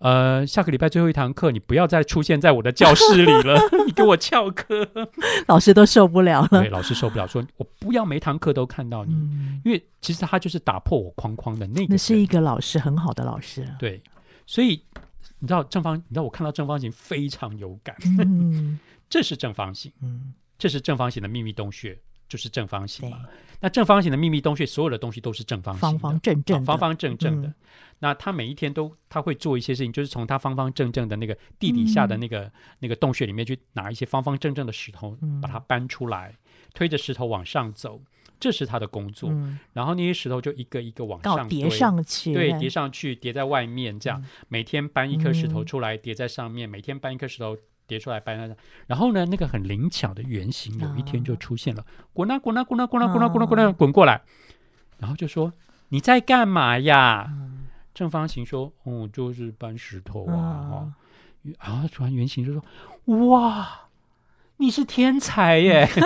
[0.00, 4.88] 呃，下个礼拜最后一堂课，你不要再出现在我的教室里了， 你给我翘课，
[5.48, 6.60] 老师都受不了了。
[6.60, 11.86] 对，老师受不了，说我不要每堂课都看到你，嗯、因为其实他就是打破我框框的那个。
[11.90, 13.66] 那是一个老师，很好的老师。
[13.76, 14.00] 对，
[14.46, 14.80] 所以
[15.38, 17.96] 你知道正方，你知道我看到正方形非常有感。
[18.20, 21.98] 嗯， 这是正方形，嗯，这是正方形的秘密洞穴，
[22.28, 23.20] 就是正方形嘛。
[23.60, 27.48] 那正方形的秘密洞穴，所有的东西都是正方形，方方正正，方方正正的。
[27.48, 27.54] 嗯。
[28.00, 36.36] 那他每一天都他会做一些事情，就是从他方方正正的那个地底下的那个、嗯、那个洞穴里面去拿一些方方正正的石头，嗯、把它搬出来，
[36.74, 38.00] 推着石头往上走，
[38.38, 39.30] 这是他的工作。
[39.30, 48.56] 嗯、然后那些石头就一个一个往上叠上去，对，叠上去，叠在外面，这样、嗯、每天搬一颗石头出来叠在上面，嗯、每天搬一颗石头叠出来搬在上。
[48.86, 54.22] 然后呢，那个很灵巧的圆形有一天就出现了，滚啊滚啊滚啊滚啊滚啊滚啊滚啊滚过来，
[54.98, 55.52] 然后就说
[55.88, 57.26] 你在干嘛呀？
[57.28, 57.54] 嗯。
[57.94, 60.94] 正方形说：“哦，就是搬石头啊！”啊，
[61.58, 62.62] 然后突然圆形就说
[63.26, 63.88] ：“哇，
[64.58, 65.88] 你是天才耶！”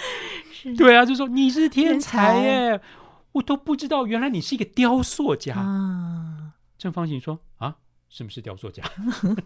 [0.60, 2.78] 是对啊，就说你是天才耶！
[2.78, 2.84] 才
[3.32, 5.54] 我都不知道，原来你是一个雕塑家。
[5.54, 7.76] 啊、正方形说：“啊，
[8.08, 8.82] 什么是雕塑家？”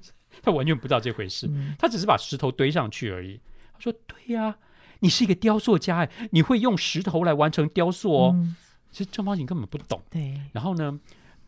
[0.42, 3.40] 他完全不知道这回事，嗯、他只是把石头堆上去而已。
[3.72, 4.58] 他说：“对呀、啊，
[5.00, 8.32] 你是一个雕塑家，哎，你会用石头来完成雕塑哦。
[8.34, 8.56] 嗯”
[8.90, 10.40] 其实正方形根本不懂，对。
[10.52, 10.98] 然后呢，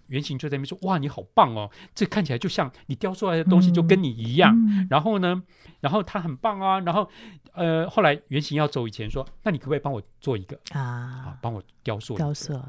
[0.09, 1.71] 圆形就在那边说：“哇，你好棒哦！
[1.95, 4.55] 这看起来就像你雕出来的东西，就跟你一样。
[4.57, 5.42] 嗯”然后呢，
[5.81, 6.81] 然后他很棒啊。
[6.81, 7.09] 然后，
[7.53, 10.81] 呃，后来原型要走以前说：“那你可不可以帮我做一个啊？
[10.81, 12.61] 啊，帮我雕塑雕塑。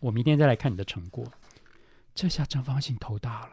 [0.00, 1.24] 我明天再来看你的成果。
[2.14, 3.50] 这下正方形头大了，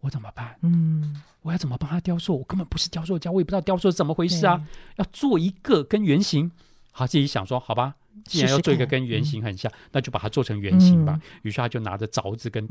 [0.00, 0.56] 我怎么办？
[0.62, 2.38] 嗯，我要怎么帮他雕塑？
[2.38, 4.66] 我根本不是雕塑家，我也不知道雕塑是怎么回事啊！
[4.96, 6.50] 要做一个跟圆形，
[6.90, 11.18] 好，自己想说，好吧。”既然要做一个跟圆形很像，那就把它做成圆形吧。
[11.22, 12.66] 嗯、于是他就拿着凿子跟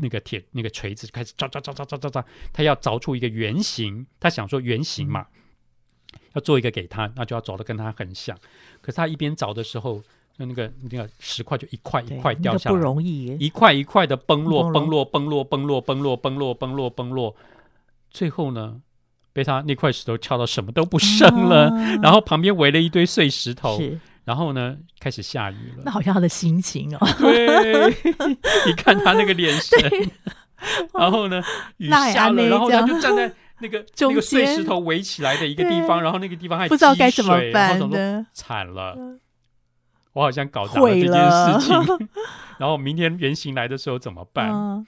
[0.00, 2.24] 那个铁、嗯、那个锤子，开始凿凿凿凿凿凿凿。
[2.52, 5.26] 他要凿出一个圆形，他想说圆形嘛，
[6.14, 8.36] 嗯、要做一个给他，那就要凿的跟他很像。
[8.80, 10.02] 可是他一边凿的时候，
[10.38, 17.36] 那那个那个石块就一块一块掉下来，不容易，一块一块的崩落，崩落，崩落，崩落，崩落，崩落，崩落，崩落。
[18.10, 18.80] 最后呢，
[19.32, 23.80] 被他那块石头敲到什么都不剩了，啊、 然后旁边围了一堆碎石头。
[24.22, 25.82] 然后呢，开始下雨了。
[25.84, 26.98] 那好像他的心情哦。
[27.18, 27.88] 对，
[28.66, 29.76] 你看他那个脸神。
[30.94, 31.42] 然后呢，
[31.78, 38.24] 雨下了，然后他就站在那个那个碎石头围起来的一个地方，然后那个地方还不知道该怎么办呢？
[38.32, 38.94] 惨了，
[40.12, 42.08] 我好像搞砸了这件事情。
[42.58, 44.84] 然后明天原形来的时候怎么办？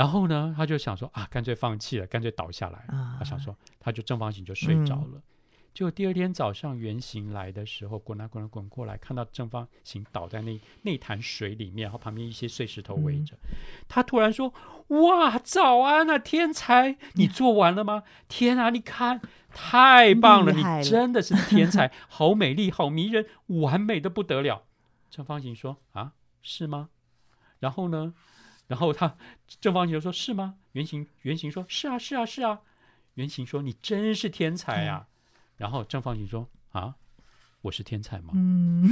[0.00, 2.86] 然后呢，他就想说啊，干脆放弃了，干脆倒下来。
[3.18, 5.20] 他想说，他就正方形就睡着了。
[5.74, 13.36] 结果第二天早上圆形来的时候，滚来滚来滚过来，看到正方形倒在那那潭水里面，然后旁边一些碎石头围着。
[13.42, 14.54] 嗯、他突然说
[14.88, 16.96] ：“哇，早安啊，天才！
[17.12, 18.02] 你做完了吗？
[18.06, 19.20] 嗯、天啊，你看，
[19.52, 20.52] 太棒了！
[20.54, 24.64] 了你真的是天才， 好美丽，好迷人，完美的不得了。”
[25.10, 26.88] 正方形说：“啊，是吗？”
[27.60, 28.14] 然后呢，
[28.70, 29.16] 然后他
[29.60, 32.60] 正方形就说：“是吗？”圆形圆形说：“是啊，是啊，是啊。”
[33.14, 35.10] 圆形说：“你真是天才啊！”嗯
[35.56, 36.94] 然后正方形说：“啊，
[37.62, 38.88] 我是天才吗？”嗯，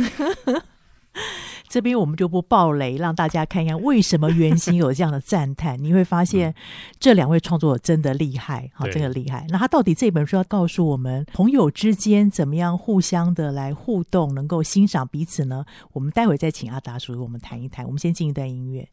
[1.69, 5.83] 这边我们就不爆雷，让大家看一看为什么原型有这样的赞叹。
[5.83, 6.55] 你会发现
[6.99, 9.47] 这两位创作者真的厉害，好，真的厉害。
[9.49, 15.64] 那他到底这本书要告诉我们朋友之间怎么样互相的来互动，能够欣赏彼此呢？
[15.93, 17.87] 我们待会再请阿达叔我们谈一谈。
[17.87, 18.87] 我们先进一段音乐。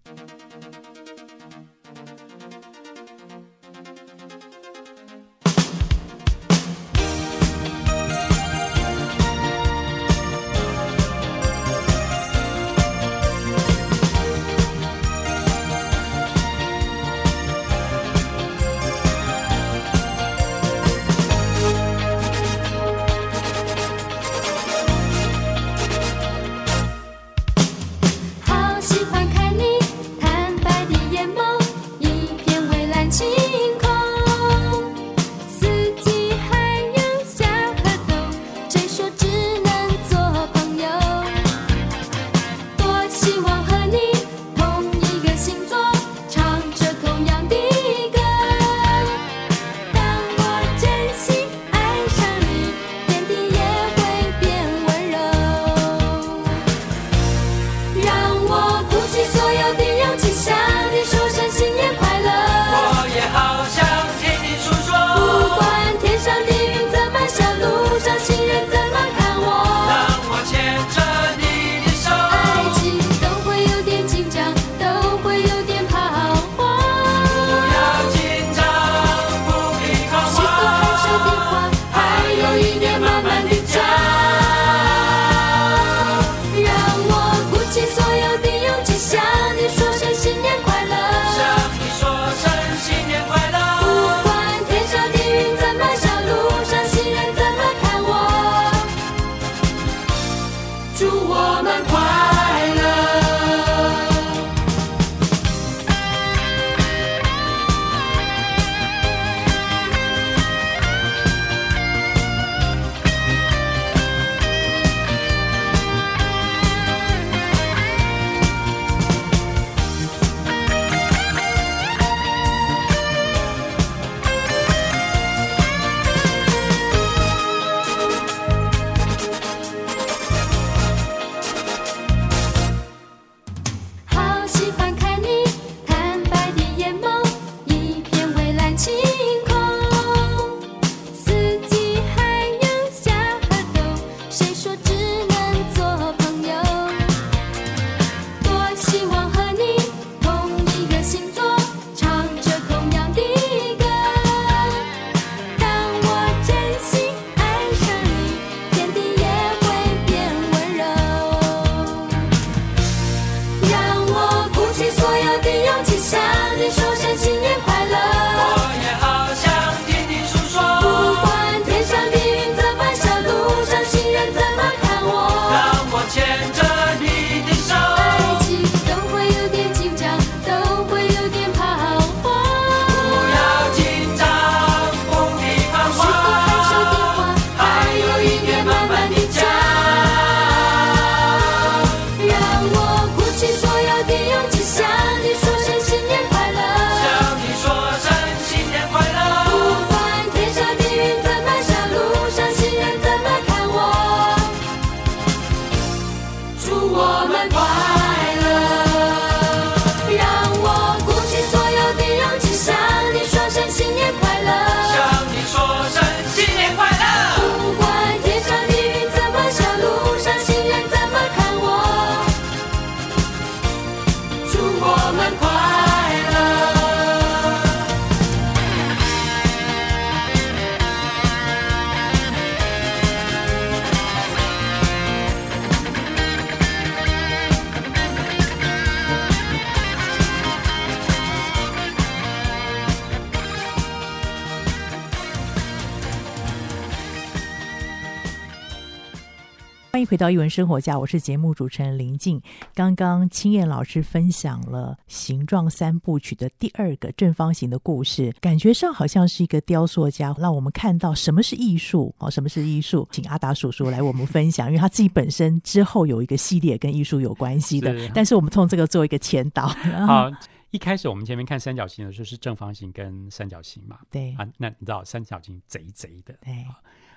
[250.15, 252.41] 回到一文生活家，我是节目主持人林静。
[252.73, 263.05] 刚刚青燕老师分享了形状三部曲的第二个正方形的故事，感觉上好像是一个雕塑家让我们看到什么是艺术哦，什么是艺术？
[263.11, 269.67] 请阿达叔叔来我们分享，因为他自己本身之后有一个系列跟艺术有关系的，是但是我们从这个做一个前导。
[270.07, 270.31] 好，
[270.71, 273.99] 一开始我们前面看三角形的时候是正方形跟三角形嘛？
[274.09, 276.65] 对啊，那你知道三角形贼贼的，对，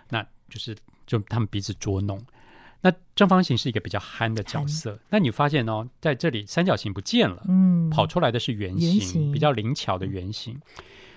[0.09, 0.21] 那
[0.51, 0.77] 就是
[1.07, 2.21] 就他们彼此捉弄。
[2.81, 4.99] 那正方形是一个比较憨的角色。
[5.11, 10.61] 那你发现哦，在这里三角形不见了，嗯，跑出来的是圆形，比较灵巧的圆形。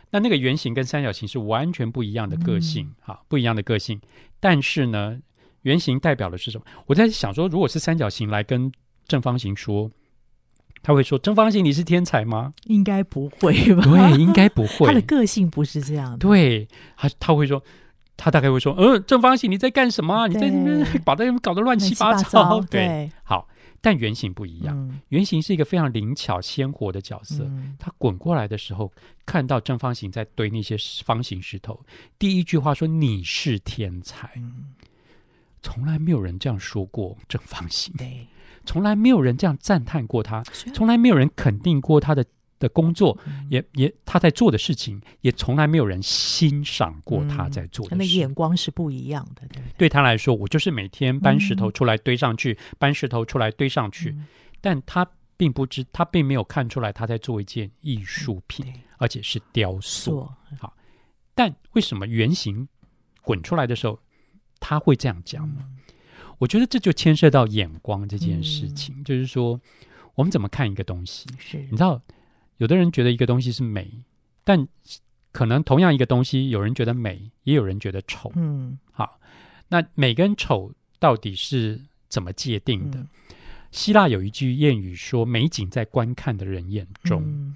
[0.09, 4.01] 那那个圆形跟三角形是完全不一样的个性，哈、嗯，不一样的个性。
[4.39, 5.17] 但是呢，
[5.61, 6.65] 圆形代表的是什么？
[6.87, 8.71] 我在想说，如果是三角形来跟
[9.07, 9.89] 正方形说，
[10.83, 12.53] 他会说正方形你是天才吗？
[12.65, 13.83] 应该不会吧？
[13.83, 14.87] 对，应该不会。
[14.89, 16.17] 他的个性不是这样的。
[16.17, 17.63] 对，他他会说，
[18.17, 20.27] 他大概会说，呃，正方形你在干什么？
[20.27, 22.43] 你在那边 把这搞得乱七八糟。
[22.43, 23.47] 八糟 对，对，好。
[23.83, 27.49] 但圆形不一样，圆形是一个非常灵巧鲜活的角色。
[27.79, 28.93] 他滚过来的时候，
[29.25, 31.83] 看到正方形在堆那些方形石头，
[32.19, 34.39] 第一句话说：“你是天才。”
[35.63, 38.27] 从来没有人这样说过正方形，对，
[38.65, 40.43] 从来没有人这样赞叹过他，
[40.75, 42.23] 从来没有人肯定过他的。
[42.61, 43.17] 的工作
[43.49, 47.89] 也也他在做的事情，也从来没有人欣赏过他在做的事。
[47.89, 54.11] 他那眼光是不一样的，对对，对他来说，我就是每天搬石头出来堆上去，嗯、搬石头出来堆上去。
[54.11, 54.25] 嗯、
[54.61, 55.05] 但他
[55.35, 60.29] 并不知，他并没有看出来他在做一件艺术品，嗯、而且是雕塑。
[60.59, 60.73] 好，
[61.33, 62.67] 但为什么圆形
[63.23, 63.99] 滚出来的时候
[64.59, 65.61] 他会这样讲呢？
[65.61, 65.77] 嗯、
[66.37, 69.59] 我觉得这就牵涉到眼光这件事情，嗯、就是说
[70.13, 71.27] 我们怎么看一个东西？
[71.39, 71.99] 是你知道？
[72.61, 73.89] 有的人觉得一个东西是美，
[74.43, 74.67] 但
[75.31, 78.31] 可能同样一个东西，有人觉得美，也有人觉得丑。
[78.35, 79.19] 嗯，好，
[79.67, 82.99] 那美跟丑到底是怎么界定的？
[82.99, 83.07] 嗯、
[83.71, 87.23] 希腊有一句谚语说：“美景在观看的人眼中。
[87.25, 87.55] 嗯”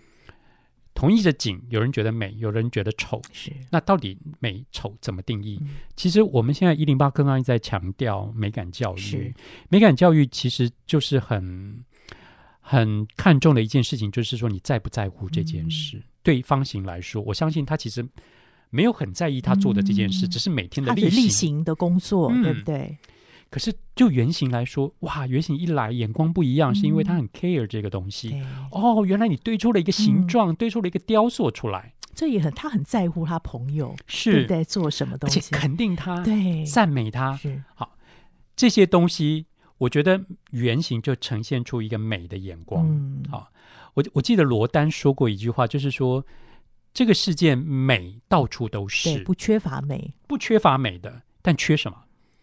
[0.96, 3.22] 同一的景，有人觉得美，有人觉得丑。
[3.32, 5.60] 是，那到底美丑怎么定义？
[5.62, 9.32] 嗯、其实我们现在一零八刚刚在强调美感教育，
[9.70, 11.86] 美感教育其实就是很。
[12.68, 15.98] 很看重的一件事情，就是说你在不在乎这件事。
[15.98, 18.04] 嗯、对方形来说，我相信他其实
[18.72, 22.98] 没有很在意他做的这件事，嗯、只是每天的例行，例行的工作，嗯、对不对？
[23.52, 28.30] 可是就原型来说，哇，原型一来眼光不一样，嗯、是因为他很 care 这个东西。
[28.32, 28.44] 对。
[28.72, 34.48] 哦，原来你堆出了一个形状，嗯、堆出了一个雕塑出来，这也很他很在乎他朋友是。
[34.48, 37.62] 在做什么东西，肯定他，对，赞美他，是。
[37.76, 37.96] 好
[38.56, 39.46] 这些东西。
[39.78, 42.88] 我觉得圆形就呈现出一个美的眼光。
[42.88, 43.52] 嗯，好，
[43.94, 46.26] 我我记得罗丹说过一句话，就是说
[46.94, 51.98] 这个世界美到处都是，不缺乏美，不缺乏美的，但缺什么？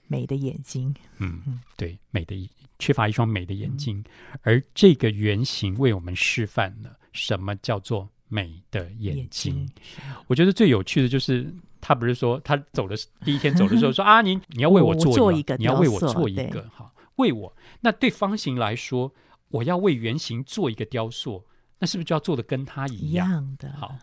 [0.09, 0.95] 美的眼睛。
[1.19, 9.57] 嗯，对，美的缺乏一双美的眼睛，嗯，而这个圆形为我们示范了什么叫做美的眼睛。
[9.57, 9.71] 眼睛，
[10.27, 16.93] 我觉得最有趣的就是他不是说他走的第一天走的时候说啊，你你要为我做一个，你要为我做一个哈。
[17.23, 19.15] 为我，那对方形来说，
[19.49, 21.45] 我要为圆形做一个雕塑，
[21.79, 23.73] 那是不是就要做的跟他一样，一样的？
[23.73, 23.97] 好，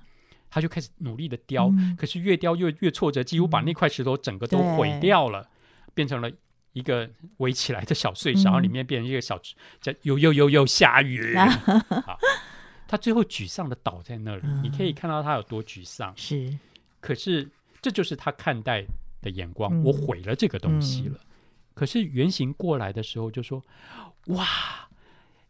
[0.49, 5.49] 他就开始努力的雕，嗯、可是越雕越越挫折，几乎把那块石头整个都毁掉了，对。
[5.95, 6.31] 变成了
[6.71, 9.37] 一个围起来的小碎石，嗯、然后里面变成一个小
[9.81, 11.35] 叫又又又又下雨。
[12.05, 12.17] 好，
[12.87, 16.13] 他最后沮丧的倒在那里，嗯、你可以看到他有多沮丧。
[16.15, 16.57] 是，
[17.01, 17.49] 可是
[17.81, 18.85] 这就是他看待
[19.21, 21.19] 的眼光，嗯、我毁了这个东西了。
[21.23, 21.25] 嗯
[21.79, 23.63] 可是原型过来的时候就说
[24.35, 24.45] ：“哇，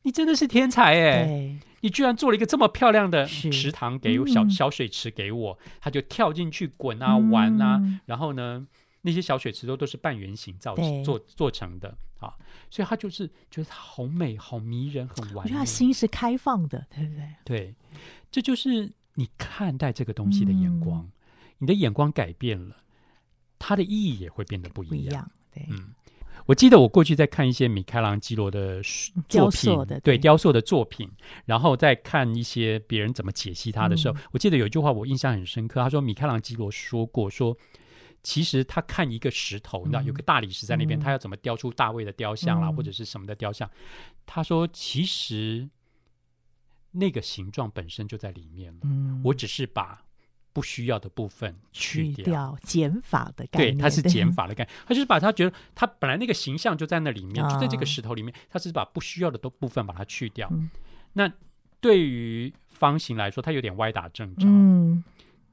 [0.04, 1.58] 你真的是天才哎！
[1.82, 5.58] 你居然做了一个这么漂亮的池塘给小小水池给我。
[5.66, 8.68] 嗯”他就跳进去滚啊玩啊，嗯、然后呢，
[9.02, 12.36] 那些小水池都都是半圆形造对做做成的啊，
[12.70, 15.52] 所以他就是觉得它好美、好迷人、很完美。
[15.52, 17.26] 他心是开放的，对不对？
[17.44, 17.76] 对，
[18.30, 21.02] 这就是你看待这个东西的眼光。
[21.02, 21.12] 嗯、
[21.58, 22.76] 你的眼光改变了，
[23.58, 24.94] 它的意义也会变得不一样。
[24.94, 25.96] 不一样对，嗯。
[26.50, 28.82] 我记得我过去在看一些米开朗基罗的
[29.28, 31.08] 作品，对，对雕塑的作品，
[31.46, 35.80] 然后在看一些别人怎么解析他的时候，嗯、我记得有一句话我印象很深刻。
[35.80, 37.56] 他说米开朗基罗说过说，
[38.24, 43.70] 其实他看一个石头，你知道有个大理石在那边，嗯、他要怎么雕出大卫的雕像啦，嗯、或者是什么的雕像？
[44.26, 45.70] 他说其实
[46.90, 50.04] 那个形状本身就在里面了，嗯、我只是把。
[50.60, 54.76] 不需要的部分去掉，减法的概念，对，它是减法的概念。
[54.86, 60.52] 他就是把他觉得他本来那个形象就在那里面，就在这个石头里面，他是把不需要的都部分把它去掉。
[61.14, 61.32] 那
[61.80, 64.46] 对于方形来说，它有点歪打正着。
[64.46, 65.02] 嗯，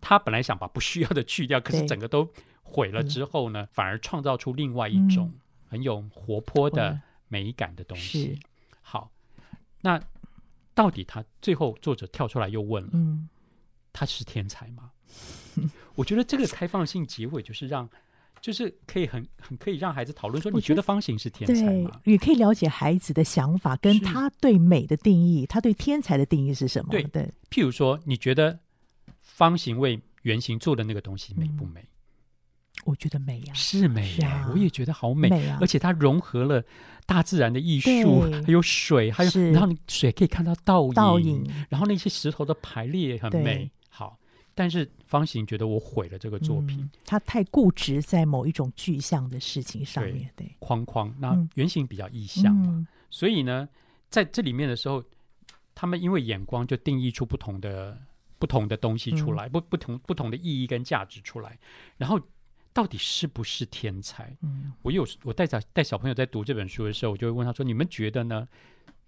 [0.00, 2.28] 他本来想把不需要的去掉，可是整个都
[2.64, 5.32] 毁了之后呢，反而创造出另外一种
[5.68, 8.40] 很有活泼的美感的东西。
[8.82, 9.12] 好，
[9.82, 10.02] 那
[10.74, 13.28] 到底他最后作者跳出来又问了，嗯，
[13.92, 14.90] 他是天才吗？
[15.94, 17.88] 我觉得这个开放性结尾就是让，
[18.40, 22.00] 就是可以很很可以让孩子讨论说，你觉得方形是天才吗？
[22.04, 26.90] 也可以了解孩子的想法，跟他对美的定义，他对天才的定义是什么？
[26.90, 27.30] 对对。
[27.50, 28.58] 譬如说，你觉得
[29.22, 31.84] 方形为圆形做的那个东西美不美？
[32.84, 36.62] 我觉得美呀、啊，是美呀、啊，我也觉得好美，美啊、而且它融合了
[37.06, 43.70] 大自然的艺术，还有水，还有然后你水可以看到倒影，倒影，然后那些石头的排列也很美。
[43.88, 44.18] 好，
[44.56, 53.68] 但是方形觉得我毁了这个作品，他、嗯、太固执在某一种具象的事情上面，对，对框框，那圆形比较意象嘛，嗯、所以呢，
[54.08, 55.04] 在这里面的时候，
[55.74, 57.96] 他们因为眼光就定义出不同的
[58.38, 61.56] 不同的东西出来，嗯、不不同不同的意义跟价值出来，
[61.96, 62.20] 然后。
[62.76, 64.36] 到底是不是天才？
[64.42, 68.46] 嗯，我有我带小带小朋友在读这本书的时候，我就会问他说：“你们觉得呢？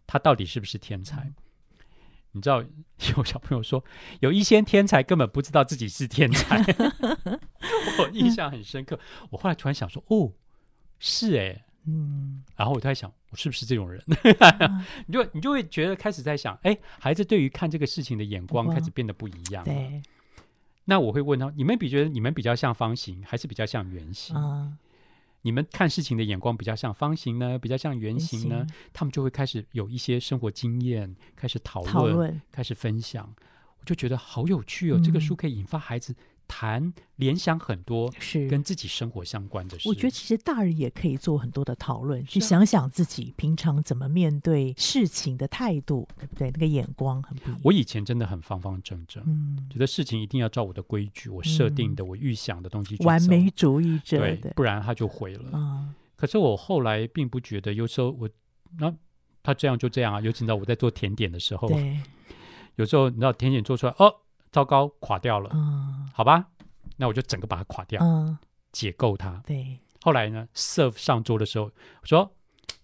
[0.06, 1.34] 他到底是不是天才？”嗯、
[2.38, 2.62] 你知道，
[3.16, 3.84] 有小朋友说，
[4.20, 6.62] 有一些天才根本不知道自己是天才。
[7.98, 8.98] 我印象很深刻。
[9.30, 10.32] 我后来突然想说：“哦，
[10.98, 14.02] 是哎，嗯。”然后我就在想，我是不是这种人？
[14.60, 19.72] 嗯、 你就你就会觉得开始在想，哎，孩子对于看这个事情的眼光开始变得不一样了。
[19.72, 20.00] 对。
[20.84, 24.34] 那我会问他：你们比觉得你们比较像方形，还是比较像圆形？
[24.34, 24.78] 嗯、
[25.42, 28.66] 你们看事情的眼光比较像方形呢，比较像圆形呢？
[28.92, 33.34] 他们就会开始有一些生活经验，开始讨论，讨论开始分享。
[33.80, 34.98] 我就觉得好有趣哦！
[34.98, 36.14] 嗯、这个书可以引发孩子。
[36.48, 46.50] 谈联想很多是跟自己生活相关的事，我觉得其实大人也可以做很多的讨论，啊、去想想自己平常怎么面对事情的态度，对不对？
[46.50, 47.60] 那个眼光很不一样。
[47.62, 55.50] 我以前真的很方方正正，嗯，觉得事情一定要照我的规矩，我设定的，嗯、我预想的东西，完美主义者，对，不然他就毁了。
[55.52, 58.28] 嗯、可是我后来并不觉得，有时候我
[58.78, 58.92] 那
[59.42, 62.00] 他这样就这样啊，尤其你知道我在做甜点的时候，对，
[62.76, 64.14] 有时候你知道甜点做出来哦。
[64.50, 65.50] 糟糕，垮掉了。
[65.54, 66.46] 嗯，好吧，
[66.96, 68.38] 那我就整个把它垮掉，嗯，
[68.72, 69.42] 解构它。
[69.46, 72.32] 对，后来呢，serve 上桌的时候，我说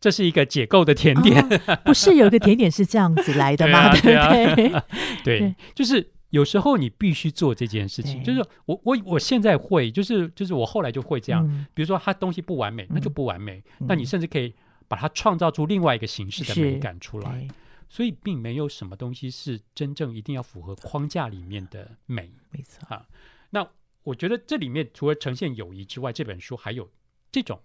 [0.01, 3.91] 这是一个解构的甜点，哦、不是有一个甜点是这样子来的 吗？
[3.97, 4.81] 对不
[5.25, 5.41] 对？
[5.41, 8.23] 对，就是有时候你必须做这件事情。
[8.23, 11.47] 就是我我我现在会，就是就是我后来就会这样。
[11.47, 13.62] 嗯、比如说，它东西不完美，那就不完美。
[13.81, 14.55] 嗯、那你甚至可以
[14.89, 17.49] 把它创造出另外一个形式的美感出来。
[17.89, 23.07] 所以并没有什么东西是真正一定要符合框架里面的美，没错啊。
[23.51, 23.68] 那
[24.03, 26.91] 我觉得这里面除了呈现友谊之外，这本书还有
[27.30, 27.61] 这种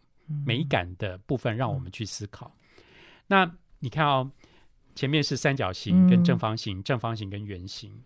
[0.45, 2.55] 美感的部分让我们去思考。
[2.55, 2.83] 嗯、
[3.27, 4.31] 那你看哦，
[4.95, 8.03] 前面是三角形跟正方形，嗯、正方形跟圆形，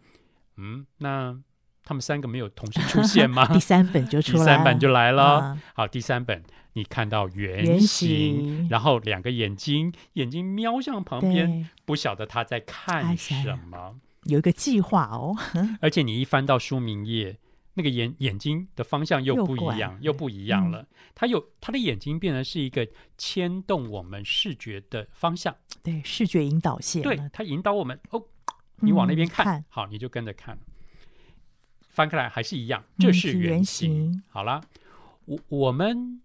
[0.56, 1.38] 嗯，那
[1.84, 3.46] 他们三个没有同时出现吗？
[3.54, 5.24] 第三本就出来了，第三本就来了。
[5.24, 6.44] 啊、好，第三本。
[6.76, 13.96] 你看到圆形，形然后两个眼睛，眼睛瞄向旁边，不晓得他在看什么。
[14.24, 15.36] 有一个计划哦，
[15.82, 17.38] 而且你一翻到书名页，
[17.76, 20.88] 那个眼眼睛的方向又不一样，又，又不一样了。
[21.14, 22.88] 他、嗯、有他的眼睛变成是一个
[23.20, 27.04] 牵动我们视觉的方向，对，视觉引导线。
[27.04, 28.20] 对，他引导我们哦，
[28.78, 30.58] 你往那边看，嗯、看好，你就跟着看。
[31.94, 34.22] 翻开来还是一样，这是圆形。
[34.30, 34.62] 好了，
[35.24, 36.20] 我我们。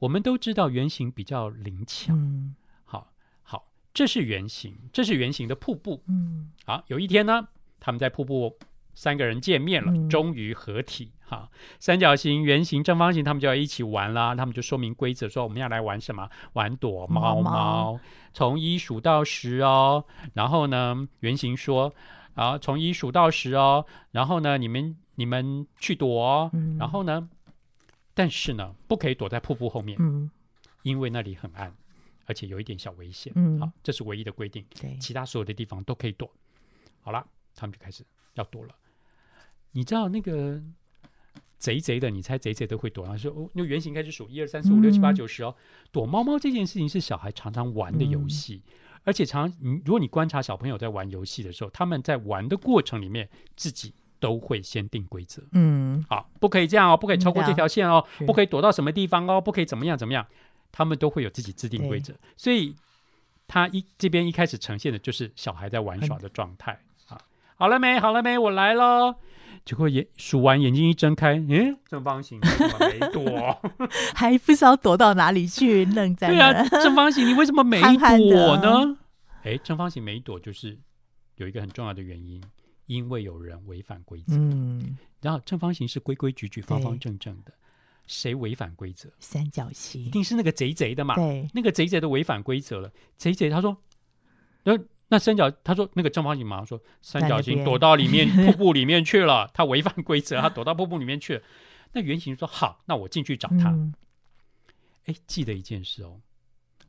[0.00, 2.54] 我们都知道圆形比较灵巧，嗯、
[2.84, 3.10] 好
[3.42, 7.48] 好，这是圆形，这是圆形的瀑布，嗯，好，有一天呢，
[7.80, 8.56] 他们在瀑布
[8.94, 11.50] 三个人见面了，嗯、终于合体，哈，
[11.80, 16.30] 三角形、圆形、正方形，他们就要一起玩啦，他们就说明规则，说我们要来玩什么？
[16.52, 18.00] 玩躲猫猫，猫猫。
[18.32, 20.04] 从一数到十哦，
[20.34, 21.92] 然后呢，圆形说，
[22.38, 27.28] 啊，从一数到十哦，然后呢，你们你们去躲哦，嗯、然后呢？
[28.14, 30.30] 但是呢，不可以躲在瀑布后面，嗯，
[30.82, 31.74] 因为那里很暗，
[32.26, 36.30] 而且有一点小危险，嗯，好，这是唯一的规定，对，其他所有的地方都可以躲。
[37.00, 38.74] 好了，他们就开始要躲了。
[39.72, 40.62] 你知道那个
[41.58, 45.54] 贼贼的，你猜贼贼都会躲，然后说哦，那圆形开始数一二三四五六七八九十哦。
[45.92, 48.72] 躲猫猫这件事情是小孩常常玩的游戏，嗯、
[49.08, 53.94] 而且常你，如果你观察小朋友在玩游戏的时候，他们在玩的过程里面自己。
[54.20, 60.26] 都会先定规则，嗯，好，不可以这样哦，不可以超过这条线哦，嗯、不可以躲到什么地方哦，不可以怎么样怎么样，
[60.72, 62.74] 他们都会有自己制定规则，所以
[63.46, 67.22] 他一这边一开始呈现的就是小孩在玩耍的状态，好、嗯，
[67.54, 68.00] 好了没？
[68.00, 68.36] 好了没？
[68.36, 69.14] 我来喽，
[69.68, 73.60] 结果眼数完眼睛一睁开，嗯，正方形怎么没躲？
[74.16, 76.34] 还不知道躲到哪里去，愣在那。
[76.34, 78.96] 对啊，正方形你为什么没躲呢？
[79.44, 80.78] 哎，正方形没躲就是
[81.36, 82.42] 有一个很重要的原因。
[82.86, 87.52] 因为有人违反规则，嗯，然后正方形是规规矩矩、方方正正的，
[88.06, 89.10] 谁违反规则？
[89.18, 91.14] 三角形一定是那个贼贼的嘛？
[91.14, 92.90] 对，那个贼贼的违反规则了。
[93.18, 93.76] 贼贼他说
[94.64, 94.78] ：“那
[95.08, 101.42] 那三角，他说那个正方形马上说三角形躲到里面 瀑布里面去了，他违反规则，他躲到瀑布里面去了。
[101.92, 103.74] 那圆形说好，那我进去找他。
[105.06, 106.20] 哎，记得一件事哦，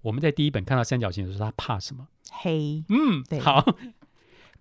[0.01, 2.07] 我们在第一本看到三角形的时候，他怕什么？
[2.31, 2.83] 黑。
[2.89, 3.65] 嗯，好。”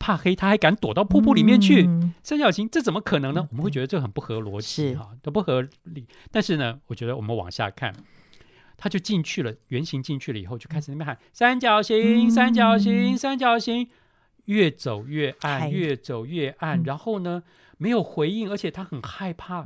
[0.01, 1.85] 怕黑，他还敢躲到瀑布里面去。
[1.85, 3.41] 嗯、三角形这怎么可能呢？
[3.41, 6.07] 嗯、我们会觉得这很不合逻辑哈，都不合理。
[6.31, 7.93] 但是呢，我觉得我们往下看，
[8.79, 13.89] 他就进去了，圆形进去了以后，就开始那边喊三角形，三角形，三角形，
[14.45, 16.81] 越走越暗，越走越暗。
[16.85, 17.43] 然后呢，
[17.77, 19.65] 没有回应，而且他很害怕，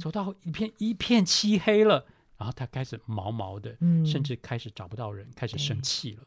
[0.00, 2.06] 走到一片一片漆黑了，
[2.38, 6.22] 然后他开始毛毛的，甚至开始找不到人，开始生气了。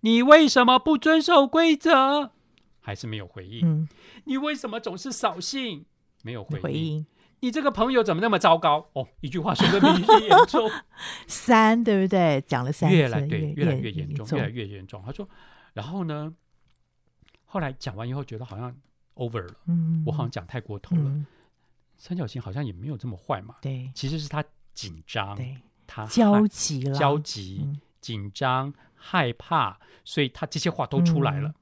[0.00, 2.32] 你为什么不遵守规则？
[2.80, 3.60] 还是没有回应。
[3.62, 3.88] 嗯，
[4.24, 5.84] 你为什么总是扫兴？
[6.22, 7.04] 没有回应。
[7.40, 8.88] 你这个朋友怎么那么糟糕？
[8.92, 10.70] 哦，一句话说的比一句严重。
[11.26, 12.42] 三，对不对？
[12.46, 15.02] 讲了三次，越来对，越来越严重，越来越严重。
[15.04, 15.28] 他说，
[15.72, 16.34] 然后呢？
[17.44, 18.74] 后来讲完以后，觉得好像
[19.14, 19.54] over 了。
[19.66, 21.24] 嗯，我好像讲太过头了。
[21.96, 23.56] 三角形好像也没有这么坏嘛。
[23.60, 27.68] 对，其实是他紧张，对，他焦急了，焦急，
[28.00, 28.72] 紧张。
[29.02, 31.48] 害怕，所以他这些话都出来了。
[31.48, 31.54] 嗯、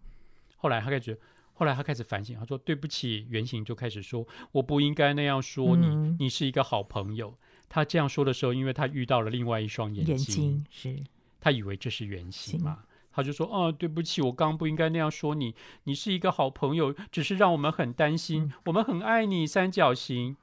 [0.57, 1.17] 后来他开始，
[1.59, 7.37] 后来他开始反省，他说：“对不起。”原型就开始说：“我不应该那样说你，嗯、你是一个好朋友。”
[7.69, 11.03] 他这样说的时候，因为他遇到了另外一双眼睛，眼睛是
[11.41, 15.53] 他以为这是原型嘛，他就说：“哦、啊，对不起，我刚刚不应该那样说你，
[15.83, 20.37] 你是一个好朋友，只是让我们很担心，嗯、我们很爱你。”三角形，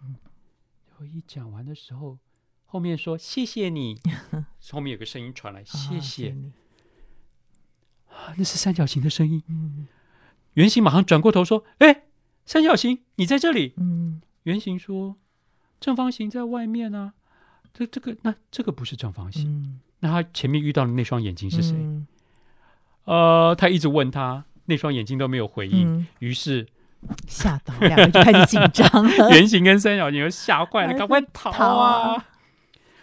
[0.97, 2.19] 我、嗯、一讲完的时候，
[2.65, 3.97] 后面说：“谢谢你。
[4.73, 6.35] ”后面有个声音传来：“谢谢。
[8.09, 9.41] 哦”那是三角形的声音。
[9.47, 9.87] 嗯，
[10.55, 12.03] 圆形马上转过头说：“哎，
[12.45, 15.15] 三角形，你在这里。”嗯，圆形说
[15.79, 17.13] ：“正方形在外面啊。
[17.73, 19.45] 这这个，那这个不是正方形。
[19.49, 21.73] 嗯，那他前面遇到的那双眼睛是谁？
[21.73, 22.07] 嗯，
[23.03, 25.97] 呃，他一直问他，那双眼睛都没有回应。
[25.97, 26.65] 嗯，于是
[27.27, 29.29] 吓到两个就开始紧张了。
[29.35, 31.57] 圆形跟三角形又吓坏了，赶快逃啊！
[31.57, 32.25] 逃啊，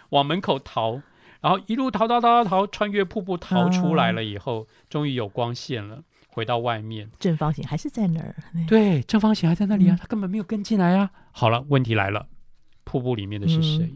[0.09, 1.01] 往门口逃。
[1.41, 6.01] 然后一路逃逃逃逃逃，穿越瀑布逃出来了以后，终于有光线了，
[6.33, 7.09] 回到外面。
[7.19, 8.35] 正方形还是在那儿？
[8.67, 11.09] 对，正方形还在那里啊，他根本没有跟进来啊。
[11.31, 12.27] 好了，问题来了，
[12.83, 13.93] 瀑布里面的是谁？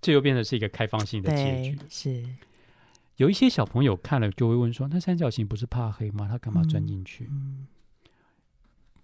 [0.00, 1.78] 这又变成是一个开放性的结局。
[1.88, 2.24] 是，
[3.16, 6.26] 有一些小朋友看了就会问说：“那三角形不是怕黑吗？
[6.28, 7.28] 他干嘛钻进去？”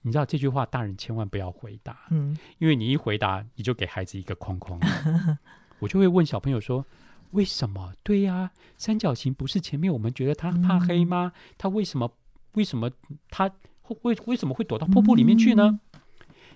[0.03, 1.97] 你知道这句话，大人千万不要回答。
[2.11, 4.81] 嗯，因为你一回答，你就给孩子一个框框。
[5.79, 6.85] 我就会问小朋友说。
[7.33, 7.95] 为什么？
[8.03, 11.33] 对呀，三角形不是前面我们觉得他怕黑吗？
[11.57, 12.13] 他为什么？
[12.53, 12.91] 为什么
[13.31, 13.51] 他
[13.83, 15.81] 会为什么会躲到瀑布里面去呢？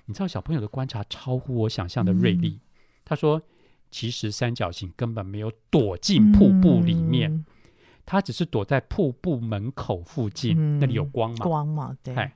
[0.06, 2.60] 你知道小朋友的观察超乎我想象的锐利。
[3.04, 3.42] 他说
[3.90, 7.44] ：“其实三角形根本没有躲进瀑布里面，
[8.04, 11.36] 他只是躲在瀑布门口附近，那里有光嘛？
[11.38, 11.96] 光嘛？
[12.02, 12.32] 对。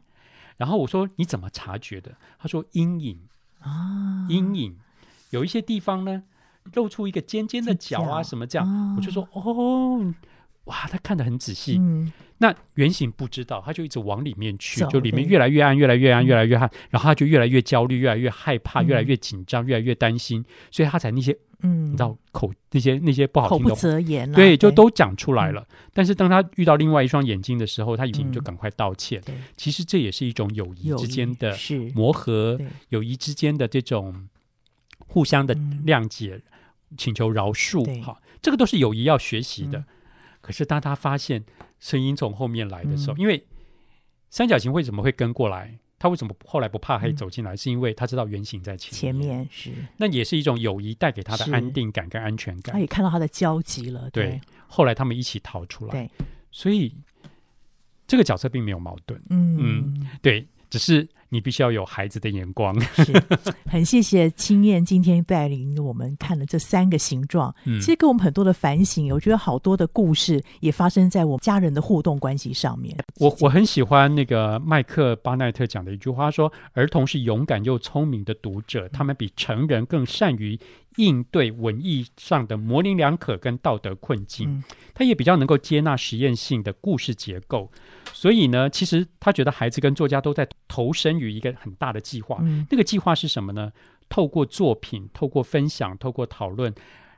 [0.57, 2.17] 然后我说：你怎么察觉的？
[2.39, 3.21] 他说：阴影
[3.61, 4.77] 啊，阴影
[5.31, 6.23] 有一些地方呢。”
[6.75, 8.69] 露出一个尖尖的角啊，什么这样？
[8.69, 10.15] 哦、我就说哦，
[10.65, 11.79] 哇，他看得很仔细。
[11.81, 16.69] 嗯、那原型不知道，他就一直往里面去，就里面越来越暗，越来越暗，越来越暗。
[16.69, 20.45] 嗯、然后他就越来越焦虑，越来越害怕，嗯、越来越紧张，越来越担心。
[20.71, 25.67] 所以他才那些，嗯，你知道口那些那些不好听的，口不择言、啊，对，就都讲出来了。
[25.71, 29.21] 嗯、但是当他遇到另外一双眼睛的时候，他已经就赶快道歉。
[29.29, 31.57] 嗯、其实这也是一种友谊之间的
[31.95, 34.29] 磨合，友谊之间的这种
[34.99, 35.55] 互相的
[35.87, 36.35] 谅解。
[36.37, 36.43] 嗯
[36.97, 39.85] 请求饶恕，对好，这个都是友谊要学习的。
[40.51, 41.44] 嗯、可是当他发现
[41.78, 43.46] 声音从后面来的时候，嗯、因为
[44.28, 45.78] 三角形为什么会跟过来？
[45.98, 47.53] 他为什么后来不怕黑走进来？
[47.53, 52.72] 嗯、是因为他知道原型在前面，前面是那也是一种友谊带给他的安定感跟安全感。
[52.72, 54.24] 他也看到他的焦急了，对。
[54.24, 56.11] 对后来他们一起逃出来，对。
[56.51, 56.94] 所以
[58.07, 61.07] 这个角色并没有矛盾，嗯嗯，对，只是。
[61.33, 63.12] 你必须要有孩子的眼光，是
[63.66, 69.14] 很谢谢青燕今天带领我们看了这三个形状，嗯，其实给我们很多的反省。
[69.14, 72.99] 我觉得好多的故事也发生在我们家人的互动关系上面。
[73.21, 80.59] 我我很喜欢那个麦克巴奈特讲的一句话，说儿童是勇敢又聪明的读者，他们比成人更善于
[81.01, 87.70] 应对文艺上的模棱两可跟道德困境，嗯，他也比较能够接纳实验性的故事结构。
[88.12, 92.38] 所以呢，其实他觉得孩子跟作家都在投身于一个很大的计划。
[92.42, 93.72] 嗯，那个计划是什么呢？
[94.09, 96.74] 透过作品，透过分享，透过讨论，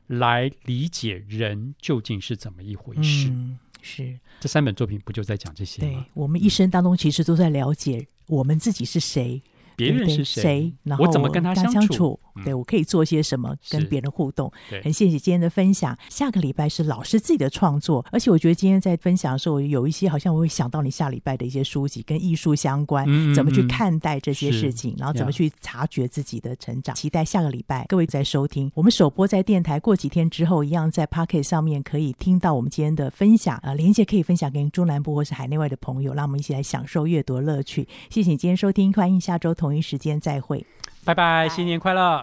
[0.06, 3.30] 来理解人究竟是怎么一回事。
[3.30, 6.00] 嗯，是这三本作品不就在讲这些吗？
[6.00, 9.42] 对，我们一生当中其实都在了解我们自己是谁，
[9.74, 12.20] 别人是谁，然后我怎么跟他相处。
[12.36, 14.50] 嗯、对我可以做些什么跟别人互动。
[14.82, 15.96] 很谢谢今天的分享。
[16.08, 26.94] 下个礼拜是老师自己的创作，而且我觉得今天在分享的时候，有一些好像我会想到你下礼拜的一些书籍跟艺术相关，嗯嗯嗯怎么去看待这些事情，然后怎么去察觉自己的成长。
[26.94, 33.52] 期待下个礼拜各位再收听我们首播在电台，过几天之后一样在 Pocket 上面可以听到我们今天的分享。
[33.62, 37.86] 啊，连结可以分享给中南部或是海内外的朋友，让我们一起来享受阅读乐趣。
[38.08, 40.64] 谢谢你今天收听，欢迎下周同一时间再会，
[41.05, 42.22] 拜拜，新年快乐。